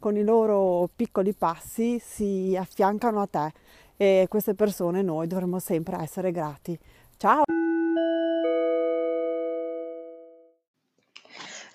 con 0.00 0.16
i 0.16 0.24
loro 0.24 0.88
piccoli 0.96 1.32
passi 1.32 2.00
si 2.00 2.56
affiancano 2.58 3.20
a 3.20 3.28
te 3.28 3.52
e 3.96 4.26
queste 4.28 4.54
persone 4.54 5.02
noi 5.02 5.28
dovremmo 5.28 5.60
sempre 5.60 5.96
essere 6.02 6.32
grati. 6.32 6.76
Ciao! 7.18 7.65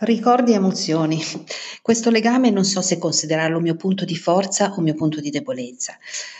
Ricordi 0.04 0.54
e 0.54 0.56
emozioni. 0.56 1.22
Questo 1.80 2.10
legame 2.10 2.50
non 2.50 2.66
so 2.66 2.82
se 2.82 2.98
considerarlo 2.98 3.60
mio 3.60 3.76
punto 3.76 4.04
di 4.04 4.16
forza 4.16 4.74
o 4.74 4.82
mio 4.82 4.96
punto 4.96 5.22
di 5.22 5.30
debolezza, 5.30 5.96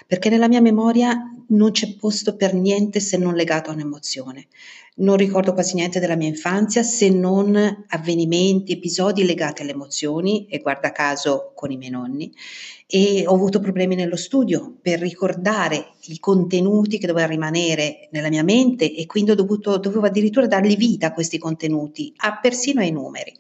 perché 0.08 0.30
nella 0.30 0.48
mia 0.48 0.62
memoria 0.62 1.16
non 1.50 1.70
c'è 1.70 1.96
posto 1.96 2.36
per 2.36 2.56
niente 2.56 3.00
se 3.00 3.18
non 3.18 3.36
legato 3.36 3.70
a 3.70 3.74
un'emozione. 3.74 4.48
Non 4.94 5.16
ricordo 5.16 5.54
quasi 5.54 5.76
niente 5.76 6.02
della 6.02 6.18
mia 6.18 6.28
infanzia 6.28 6.84
se 6.84 7.10
non 7.10 7.56
avvenimenti, 7.88 8.74
episodi 8.74 9.24
legati 9.24 9.62
alle 9.62 9.72
emozioni 9.72 10.48
e 10.48 10.60
guarda 10.60 10.92
caso 10.92 11.54
con 11.56 11.72
i 11.72 11.78
miei 11.78 11.92
nonni 11.92 12.30
e 12.86 13.24
ho 13.26 13.34
avuto 13.34 13.62
problemi 13.62 13.96
nello 13.96 14.18
studio 14.18 14.76
per 14.82 15.00
ricordare 15.00 15.94
i 16.08 16.20
contenuti 16.20 16.98
che 16.98 17.08
dovevano 17.08 17.32
rimanere 17.32 18.10
nella 18.12 18.28
mia 18.28 18.44
mente 18.44 18.94
e 18.94 19.06
quindi 19.06 19.34
dovuto, 19.34 19.78
dovevo 19.78 20.08
addirittura 20.08 20.46
dargli 20.46 20.76
vita 20.76 21.08
a 21.08 21.14
questi 21.14 21.38
contenuti, 21.38 22.14
a 22.18 22.38
persino 22.42 22.82
ai 22.82 22.92
numeri. 22.92 23.34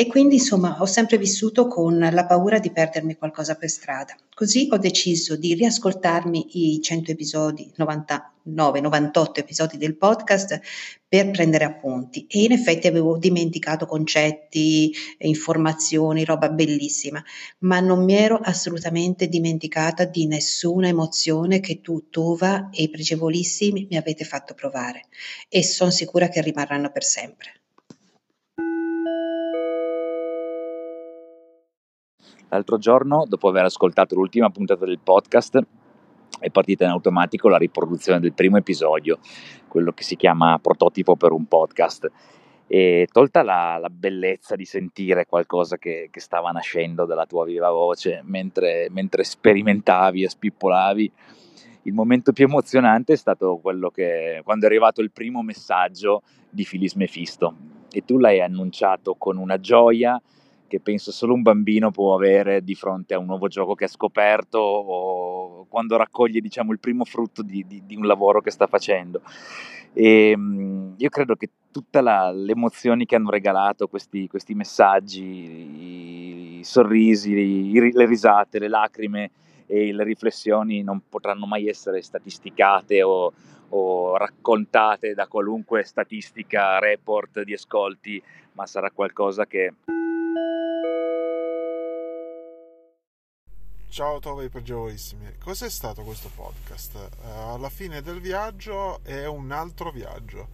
E 0.00 0.06
quindi 0.06 0.36
insomma 0.36 0.76
ho 0.80 0.86
sempre 0.86 1.18
vissuto 1.18 1.66
con 1.66 1.98
la 1.98 2.24
paura 2.24 2.60
di 2.60 2.70
perdermi 2.70 3.16
qualcosa 3.16 3.56
per 3.56 3.68
strada. 3.68 4.14
Così 4.32 4.68
ho 4.70 4.76
deciso 4.76 5.34
di 5.34 5.54
riascoltarmi 5.54 6.74
i 6.74 6.80
100 6.80 7.10
episodi, 7.10 7.68
99, 7.74 8.80
98 8.80 9.40
episodi 9.40 9.76
del 9.76 9.96
podcast 9.96 10.60
per 11.08 11.32
prendere 11.32 11.64
appunti 11.64 12.26
e 12.28 12.44
in 12.44 12.52
effetti 12.52 12.86
avevo 12.86 13.18
dimenticato 13.18 13.86
concetti, 13.86 14.94
informazioni, 15.18 16.24
roba 16.24 16.48
bellissima, 16.48 17.20
ma 17.62 17.80
non 17.80 18.04
mi 18.04 18.14
ero 18.14 18.36
assolutamente 18.36 19.26
dimenticata 19.26 20.04
di 20.04 20.28
nessuna 20.28 20.86
emozione 20.86 21.58
che 21.58 21.80
tu, 21.80 22.08
Tova 22.08 22.70
e 22.70 22.84
i 22.84 22.88
pregevolissimi 22.88 23.88
mi 23.90 23.96
avete 23.96 24.24
fatto 24.24 24.54
provare 24.54 25.06
e 25.48 25.64
sono 25.64 25.90
sicura 25.90 26.28
che 26.28 26.40
rimarranno 26.40 26.92
per 26.92 27.02
sempre. 27.02 27.57
L'altro 32.50 32.78
giorno, 32.78 33.24
dopo 33.28 33.48
aver 33.48 33.64
ascoltato 33.64 34.14
l'ultima 34.14 34.50
puntata 34.50 34.84
del 34.84 35.00
podcast, 35.02 35.60
è 36.40 36.50
partita 36.50 36.84
in 36.84 36.90
automatico 36.90 37.48
la 37.48 37.58
riproduzione 37.58 38.20
del 38.20 38.32
primo 38.32 38.56
episodio, 38.56 39.18
quello 39.66 39.92
che 39.92 40.02
si 40.02 40.16
chiama 40.16 40.58
prototipo 40.58 41.16
per 41.16 41.32
un 41.32 41.46
podcast. 41.46 42.10
E 42.66 43.08
tolta 43.10 43.42
la, 43.42 43.78
la 43.80 43.88
bellezza 43.88 44.54
di 44.54 44.64
sentire 44.64 45.26
qualcosa 45.26 45.78
che, 45.78 46.08
che, 46.10 46.20
stava 46.20 46.50
nascendo 46.50 47.06
dalla 47.06 47.24
tua 47.24 47.44
viva 47.44 47.70
voce 47.70 48.20
mentre, 48.24 48.88
mentre 48.90 49.24
sperimentavi 49.24 50.22
e 50.22 50.28
spippolavi, 50.28 51.12
il 51.82 51.92
momento 51.94 52.32
più 52.32 52.44
emozionante 52.44 53.14
è 53.14 53.16
stato 53.16 53.58
quello 53.62 53.88
che 53.88 54.42
quando 54.44 54.64
è 54.66 54.68
arrivato 54.68 55.00
il 55.00 55.10
primo 55.10 55.42
messaggio 55.42 56.22
di 56.50 56.64
Filis 56.64 56.94
Mefisto 56.94 57.54
e 57.90 58.04
tu 58.04 58.18
l'hai 58.18 58.42
annunciato 58.42 59.14
con 59.14 59.38
una 59.38 59.58
gioia 59.58 60.20
che 60.68 60.78
penso 60.78 61.10
solo 61.10 61.34
un 61.34 61.42
bambino 61.42 61.90
può 61.90 62.14
avere 62.14 62.62
di 62.62 62.74
fronte 62.76 63.14
a 63.14 63.18
un 63.18 63.26
nuovo 63.26 63.48
gioco 63.48 63.74
che 63.74 63.84
ha 63.84 63.88
scoperto 63.88 64.58
o 64.58 65.66
quando 65.68 65.96
raccoglie 65.96 66.40
diciamo, 66.40 66.72
il 66.72 66.78
primo 66.78 67.04
frutto 67.04 67.42
di, 67.42 67.64
di, 67.66 67.82
di 67.84 67.96
un 67.96 68.06
lavoro 68.06 68.40
che 68.40 68.52
sta 68.52 68.68
facendo. 68.68 69.22
E, 69.92 70.30
ehm, 70.30 70.94
io 70.96 71.08
credo 71.08 71.34
che 71.34 71.50
tutte 71.72 72.00
le 72.00 72.52
emozioni 72.52 73.04
che 73.06 73.16
hanno 73.16 73.30
regalato 73.30 73.88
questi, 73.88 74.28
questi 74.28 74.54
messaggi, 74.54 75.24
i, 75.24 76.58
i 76.58 76.64
sorrisi, 76.64 77.32
i, 77.32 77.92
le 77.92 78.06
risate, 78.06 78.58
le 78.58 78.68
lacrime 78.68 79.30
e 79.66 79.92
le 79.92 80.04
riflessioni 80.04 80.82
non 80.82 81.02
potranno 81.08 81.46
mai 81.46 81.68
essere 81.68 82.02
statisticate 82.02 83.02
o, 83.02 83.32
o 83.70 84.16
raccontate 84.16 85.14
da 85.14 85.26
qualunque 85.26 85.84
statistica, 85.84 86.78
report 86.78 87.42
di 87.42 87.52
ascolti, 87.52 88.22
ma 88.52 88.66
sarà 88.66 88.90
qualcosa 88.90 89.46
che 89.46 89.72
Ciao 93.90 94.20
Tove 94.20 94.50
pregevolissimi, 94.50 95.38
cos'è 95.42 95.68
stato 95.70 96.02
questo 96.02 96.30
podcast? 96.34 96.94
Uh, 96.94 97.54
alla 97.54 97.70
fine 97.70 98.02
del 98.02 98.20
viaggio 98.20 99.02
è 99.02 99.26
un 99.26 99.50
altro 99.50 99.90
viaggio, 99.90 100.48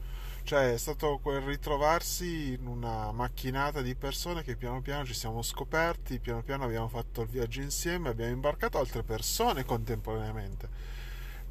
cioè 0.44 0.72
è 0.72 0.79
stato 0.79 1.18
quel 1.20 1.40
ritrovarsi 1.40 2.53
in 2.53 2.66
una 2.66 3.11
macchinata 3.11 3.83
di 3.83 3.96
persone 3.96 4.44
che 4.44 4.55
piano 4.57 4.81
piano 4.81 5.05
ci 5.05 5.14
siamo 5.14 5.42
scoperti, 5.42 6.20
piano 6.20 6.42
piano 6.42 6.64
abbiamo 6.64 6.88
fatto 6.88 7.22
il 7.22 7.29
viaggio 7.29 7.61
insieme, 7.61 8.09
abbiamo 8.09 8.33
imbarcato 8.33 8.79
altre 8.79 9.03
persone 9.03 9.64
contemporaneamente, 9.64 10.68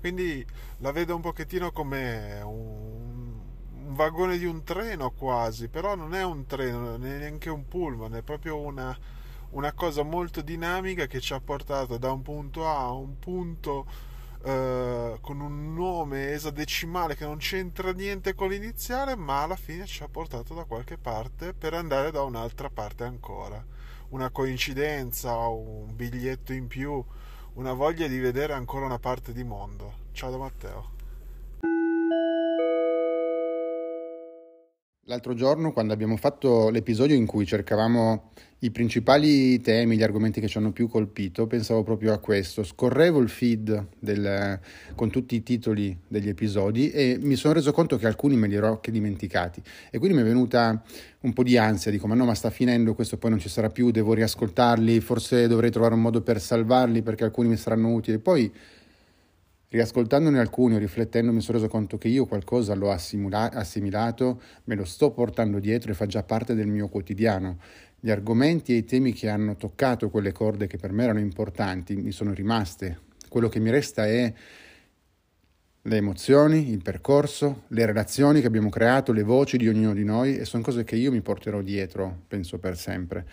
quindi 0.03 0.45
la 0.79 0.91
vedo 0.91 1.15
un 1.15 1.21
pochettino 1.21 1.71
come 1.71 2.41
un, 2.43 3.39
un 3.85 3.93
vagone 3.93 4.37
di 4.37 4.43
un 4.43 4.61
treno 4.65 5.11
quasi, 5.11 5.69
però 5.69 5.95
non 5.95 6.13
è 6.13 6.25
un 6.25 6.45
treno, 6.45 6.95
è 6.95 6.97
neanche 6.97 7.49
un 7.49 7.65
pullman, 7.69 8.13
è 8.15 8.21
proprio 8.21 8.59
una 8.59 8.97
una 9.51 9.71
cosa 9.71 10.03
molto 10.03 10.41
dinamica 10.41 11.05
che 11.05 11.21
ci 11.21 11.33
ha 11.33 11.39
portato 11.39 11.97
da 11.97 12.11
un 12.11 12.21
punto 12.21 12.67
A 12.67 12.79
a 12.79 12.91
un 12.91 13.17
punto 13.19 13.85
eh, 14.43 15.17
con 15.21 15.39
un 15.39 15.73
nome 15.73 16.31
esadecimale 16.31 17.15
che 17.15 17.23
non 17.25 17.37
c'entra 17.37 17.93
niente 17.93 18.33
con 18.35 18.49
l'iniziale, 18.49 19.15
ma 19.15 19.43
alla 19.43 19.55
fine 19.55 19.85
ci 19.85 20.03
ha 20.03 20.09
portato 20.09 20.53
da 20.53 20.65
qualche 20.65 20.97
parte 20.97 21.53
per 21.53 21.73
andare 21.75 22.11
da 22.11 22.23
un'altra 22.23 22.69
parte 22.69 23.05
ancora. 23.05 23.63
Una 24.09 24.29
coincidenza, 24.31 25.35
un 25.47 25.95
biglietto 25.95 26.51
in 26.51 26.67
più, 26.67 27.03
una 27.55 27.73
voglia 27.73 28.07
di 28.07 28.17
vedere 28.17 28.53
ancora 28.53 28.85
una 28.85 28.97
parte 28.97 29.31
di 29.31 29.43
mondo. 29.43 29.93
Ciao 30.11 30.31
da 30.31 30.37
Matteo. 30.37 30.91
L'altro 35.07 35.33
giorno, 35.33 35.73
quando 35.73 35.91
abbiamo 35.91 36.15
fatto 36.15 36.69
l'episodio 36.69 37.13
in 37.13 37.25
cui 37.25 37.45
cercavamo 37.45 38.31
i 38.59 38.71
principali 38.71 39.59
temi, 39.59 39.97
gli 39.97 40.01
argomenti 40.01 40.39
che 40.39 40.47
ci 40.47 40.57
hanno 40.57 40.71
più 40.71 40.87
colpito, 40.87 41.45
pensavo 41.45 41.83
proprio 41.83 42.13
a 42.13 42.19
questo. 42.19 42.63
Scorrevo 42.63 43.19
il 43.19 43.27
feed 43.27 43.87
del, 43.99 44.57
con 44.95 45.09
tutti 45.09 45.35
i 45.35 45.43
titoli 45.43 45.99
degli 46.07 46.29
episodi 46.29 46.89
e 46.89 47.17
mi 47.19 47.35
sono 47.35 47.53
reso 47.53 47.73
conto 47.73 47.97
che 47.97 48.07
alcuni 48.07 48.37
me 48.37 48.47
li 48.47 48.55
ero 48.55 48.67
anche 48.67 48.91
dimenticati. 48.91 49.61
E 49.91 49.97
quindi 49.97 50.15
mi 50.15 50.23
è 50.23 50.25
venuta 50.25 50.81
un 51.19 51.33
po' 51.33 51.43
di 51.43 51.57
ansia, 51.57 51.91
dico 51.91 52.07
ma 52.07 52.15
no, 52.15 52.23
ma 52.23 52.33
sta 52.33 52.49
finendo, 52.49 52.95
questo 52.95 53.17
poi 53.17 53.31
non 53.31 53.39
ci 53.39 53.49
sarà 53.49 53.69
più, 53.69 53.91
devo 53.91 54.13
riascoltarli, 54.13 55.01
forse 55.01 55.47
dovrei 55.47 55.69
trovare 55.69 55.95
un 55.95 56.01
modo 56.01 56.21
per 56.21 56.39
salvarli 56.39 57.01
perché 57.01 57.25
alcuni 57.25 57.49
mi 57.49 57.57
saranno 57.57 57.91
utili. 57.91 58.19
Poi 58.19 58.49
Riascoltandone 59.73 60.37
alcuni 60.37 60.75
o 60.75 60.77
riflettendo 60.77 61.33
mi 61.33 61.41
sono 61.41 61.57
reso 61.57 61.67
conto 61.67 61.97
che 61.97 62.07
io 62.07 62.27
qualcosa 62.27 62.75
l'ho 62.75 62.91
assimila- 62.91 63.51
assimilato, 63.51 64.39
me 64.65 64.75
lo 64.75 64.85
sto 64.85 65.09
portando 65.09 65.57
dietro 65.57 65.89
e 65.89 65.95
fa 65.95 66.05
già 66.05 66.21
parte 66.21 66.53
del 66.53 66.67
mio 66.67 66.89
quotidiano. 66.89 67.57
Gli 67.99 68.11
argomenti 68.11 68.73
e 68.73 68.75
i 68.75 68.85
temi 68.85 69.13
che 69.13 69.29
hanno 69.29 69.55
toccato 69.55 70.11
quelle 70.11 70.31
corde 70.31 70.67
che 70.67 70.77
per 70.77 70.91
me 70.91 71.05
erano 71.05 71.17
importanti 71.17 71.95
mi 71.95 72.11
sono 72.11 72.33
rimaste. 72.33 72.99
Quello 73.27 73.49
che 73.49 73.59
mi 73.59 73.71
resta 73.71 74.05
è 74.05 74.31
le 75.81 75.95
emozioni, 75.97 76.69
il 76.69 76.83
percorso, 76.83 77.63
le 77.69 77.87
relazioni 77.87 78.41
che 78.41 78.47
abbiamo 78.47 78.69
creato, 78.69 79.11
le 79.11 79.23
voci 79.23 79.57
di 79.57 79.67
ognuno 79.67 79.95
di 79.95 80.03
noi 80.03 80.37
e 80.37 80.45
sono 80.45 80.61
cose 80.61 80.83
che 80.83 80.97
io 80.97 81.09
mi 81.09 81.21
porterò 81.21 81.63
dietro, 81.63 82.25
penso 82.27 82.59
per 82.59 82.77
sempre. 82.77 83.25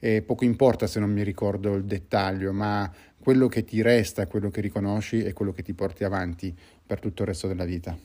E 0.00 0.22
poco 0.22 0.44
importa 0.44 0.86
se 0.86 0.98
non 1.00 1.10
mi 1.10 1.22
ricordo 1.22 1.72
il 1.74 1.84
dettaglio, 1.84 2.52
ma 2.52 2.92
quello 3.24 3.48
che 3.48 3.64
ti 3.64 3.80
resta, 3.80 4.26
quello 4.26 4.50
che 4.50 4.60
riconosci 4.60 5.22
è 5.22 5.32
quello 5.32 5.50
che 5.50 5.62
ti 5.62 5.72
porti 5.72 6.04
avanti 6.04 6.54
per 6.86 7.00
tutto 7.00 7.22
il 7.22 7.28
resto 7.28 7.46
della 7.46 7.64
vita. 7.64 7.96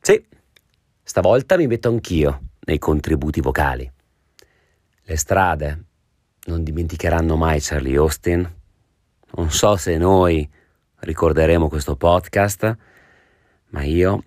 Sì, 0.00 0.24
stavolta 1.02 1.56
mi 1.56 1.66
metto 1.66 1.88
anch'io 1.88 2.42
nei 2.60 2.78
contributi 2.78 3.40
vocali. 3.40 3.90
Le 5.02 5.16
strade 5.16 5.84
non 6.44 6.62
dimenticheranno 6.62 7.34
mai 7.34 7.58
Charlie 7.60 7.96
Austin. 7.96 8.48
Non 9.32 9.50
so 9.50 9.74
se 9.74 9.96
noi 9.96 10.48
ricorderemo 11.00 11.68
questo 11.68 11.96
podcast, 11.96 12.76
ma 13.70 13.82
io 13.82 14.24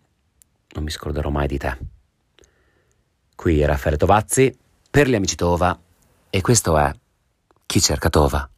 non 0.74 0.84
mi 0.84 0.90
scorderò 0.90 1.30
mai 1.30 1.48
di 1.48 1.58
te. 1.58 1.78
Qui 3.38 3.64
Raffaele 3.64 3.96
Tovazzi 3.96 4.54
per 4.92 5.08
gli 5.08 5.16
amici 5.16 5.38
Tova 5.38 5.80
e 6.36 6.42
questo 6.42 6.80
è 6.80 6.92
Chi 7.68 7.80
cerca 7.80 8.10
Tova. 8.10 8.53